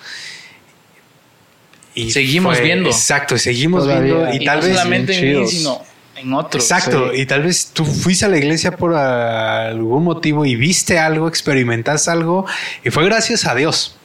[1.97, 2.89] Y seguimos viendo.
[2.89, 4.33] Exacto, seguimos viendo.
[4.33, 4.77] Y, tal vez.
[4.77, 5.83] solamente en mí, sino
[6.17, 6.62] en otros.
[6.62, 11.29] Exacto, y tal vez tú fuiste a la iglesia por algún motivo y viste algo,
[11.29, 12.47] experimentaste algo,
[12.85, 13.97] y fue gracias a Dios.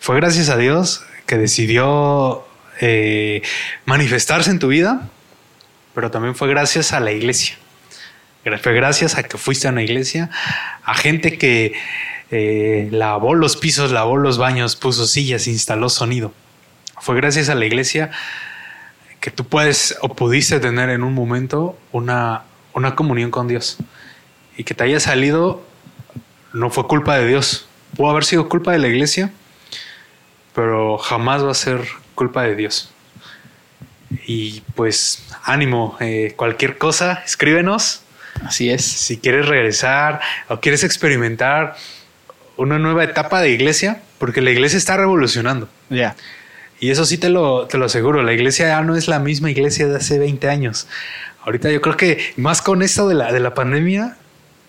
[0.00, 2.44] Fue gracias a Dios que decidió
[2.80, 3.42] eh,
[3.84, 5.08] manifestarse en tu vida
[5.94, 7.56] pero también fue gracias a la iglesia.
[8.60, 10.28] Fue gracias a que fuiste a una iglesia,
[10.82, 11.74] a gente que
[12.30, 16.32] eh, lavó los pisos, lavó los baños, puso sillas, instaló sonido.
[17.00, 18.10] Fue gracias a la iglesia
[19.22, 22.42] que tú puedes o pudiste tener en un momento una,
[22.74, 23.78] una comunión con Dios.
[24.56, 25.62] Y que te haya salido
[26.52, 27.68] no fue culpa de Dios.
[27.96, 29.32] Pudo haber sido culpa de la iglesia,
[30.56, 32.90] pero jamás va a ser culpa de Dios.
[34.26, 38.02] Y pues ánimo, eh, cualquier cosa, escríbenos.
[38.44, 38.84] Así es.
[38.84, 41.76] Si quieres regresar o quieres experimentar
[42.56, 45.68] una nueva etapa de iglesia, porque la iglesia está revolucionando.
[45.90, 46.16] Ya.
[46.82, 49.52] Y eso sí te lo, te lo aseguro, la iglesia ya no es la misma
[49.52, 50.88] iglesia de hace 20 años.
[51.44, 54.16] Ahorita yo creo que más con esto de la, de la pandemia,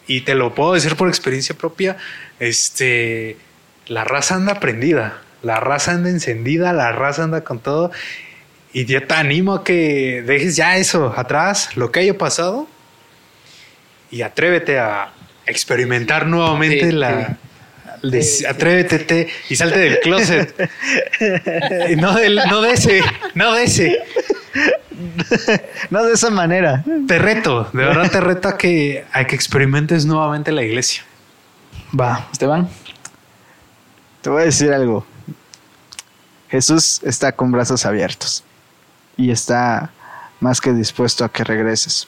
[0.06, 1.98] y te lo puedo decir por experiencia propia,
[2.40, 3.36] este,
[3.88, 7.90] la raza anda prendida, la raza anda encendida, la raza anda con todo.
[8.74, 12.68] Y yo te animo a que dejes ya eso atrás, lo que haya pasado,
[14.12, 15.14] y atrévete a
[15.48, 17.40] experimentar nuevamente la...
[18.48, 20.70] atrévete y salte del closet.
[21.98, 22.14] no,
[22.50, 23.02] no de ese,
[23.34, 24.00] no de ese.
[25.90, 26.84] No de esa manera.
[27.08, 31.04] Te reto, de verdad te reto a que, a que experimentes nuevamente la iglesia.
[31.98, 32.70] Va, Esteban.
[34.22, 35.06] Te voy a decir algo.
[36.50, 38.44] Jesús está con brazos abiertos
[39.18, 39.92] y está
[40.40, 42.08] más que dispuesto a que regreses.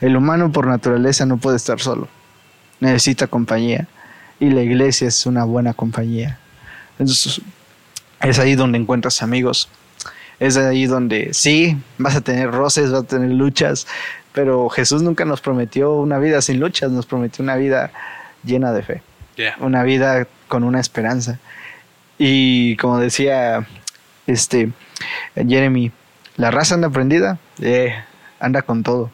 [0.00, 2.08] El humano por naturaleza no puede estar solo,
[2.80, 3.88] necesita compañía
[4.40, 6.38] y la iglesia es una buena compañía.
[6.98, 7.40] Entonces,
[8.20, 9.68] es ahí donde encuentras amigos,
[10.38, 13.86] es ahí donde sí, vas a tener roces, vas a tener luchas,
[14.32, 17.92] pero Jesús nunca nos prometió una vida sin luchas, nos prometió una vida
[18.44, 19.02] llena de fe,
[19.60, 21.38] una vida con una esperanza.
[22.18, 23.66] Y como decía
[24.26, 24.70] este
[25.34, 25.92] Jeremy,
[26.36, 27.94] la raza anda prendida, eh,
[28.40, 29.10] anda con todo,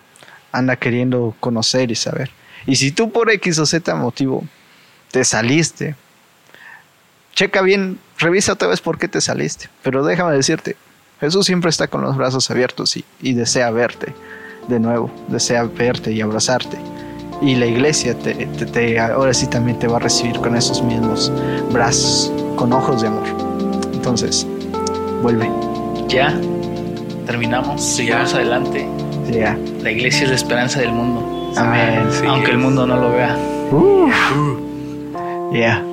[0.53, 2.31] anda queriendo conocer y saber.
[2.67, 4.45] Y si tú por X o Z motivo
[5.11, 5.97] te saliste,
[7.35, 9.69] checa bien, revisa otra vez por qué te saliste.
[9.83, 10.77] Pero déjame decirte,
[11.21, 14.15] Jesús siempre está con los brazos abiertos y, y desea verte
[14.69, 16.79] de nuevo, desea verte y abrazarte.
[17.43, 21.33] Y la iglesia te, te, ahora sí también te va a recibir con esos mismos
[21.73, 23.27] brazos, con ojos de amor.
[23.95, 24.47] Entonces,
[25.23, 25.51] vuelve.
[26.09, 26.39] Ya
[27.27, 28.87] terminamos, seguimos adelante.
[29.83, 31.53] La iglesia es la esperanza del mundo.
[31.57, 32.09] Amén.
[32.27, 33.37] Aunque el mundo no lo vea.
[35.51, 35.90] Ya.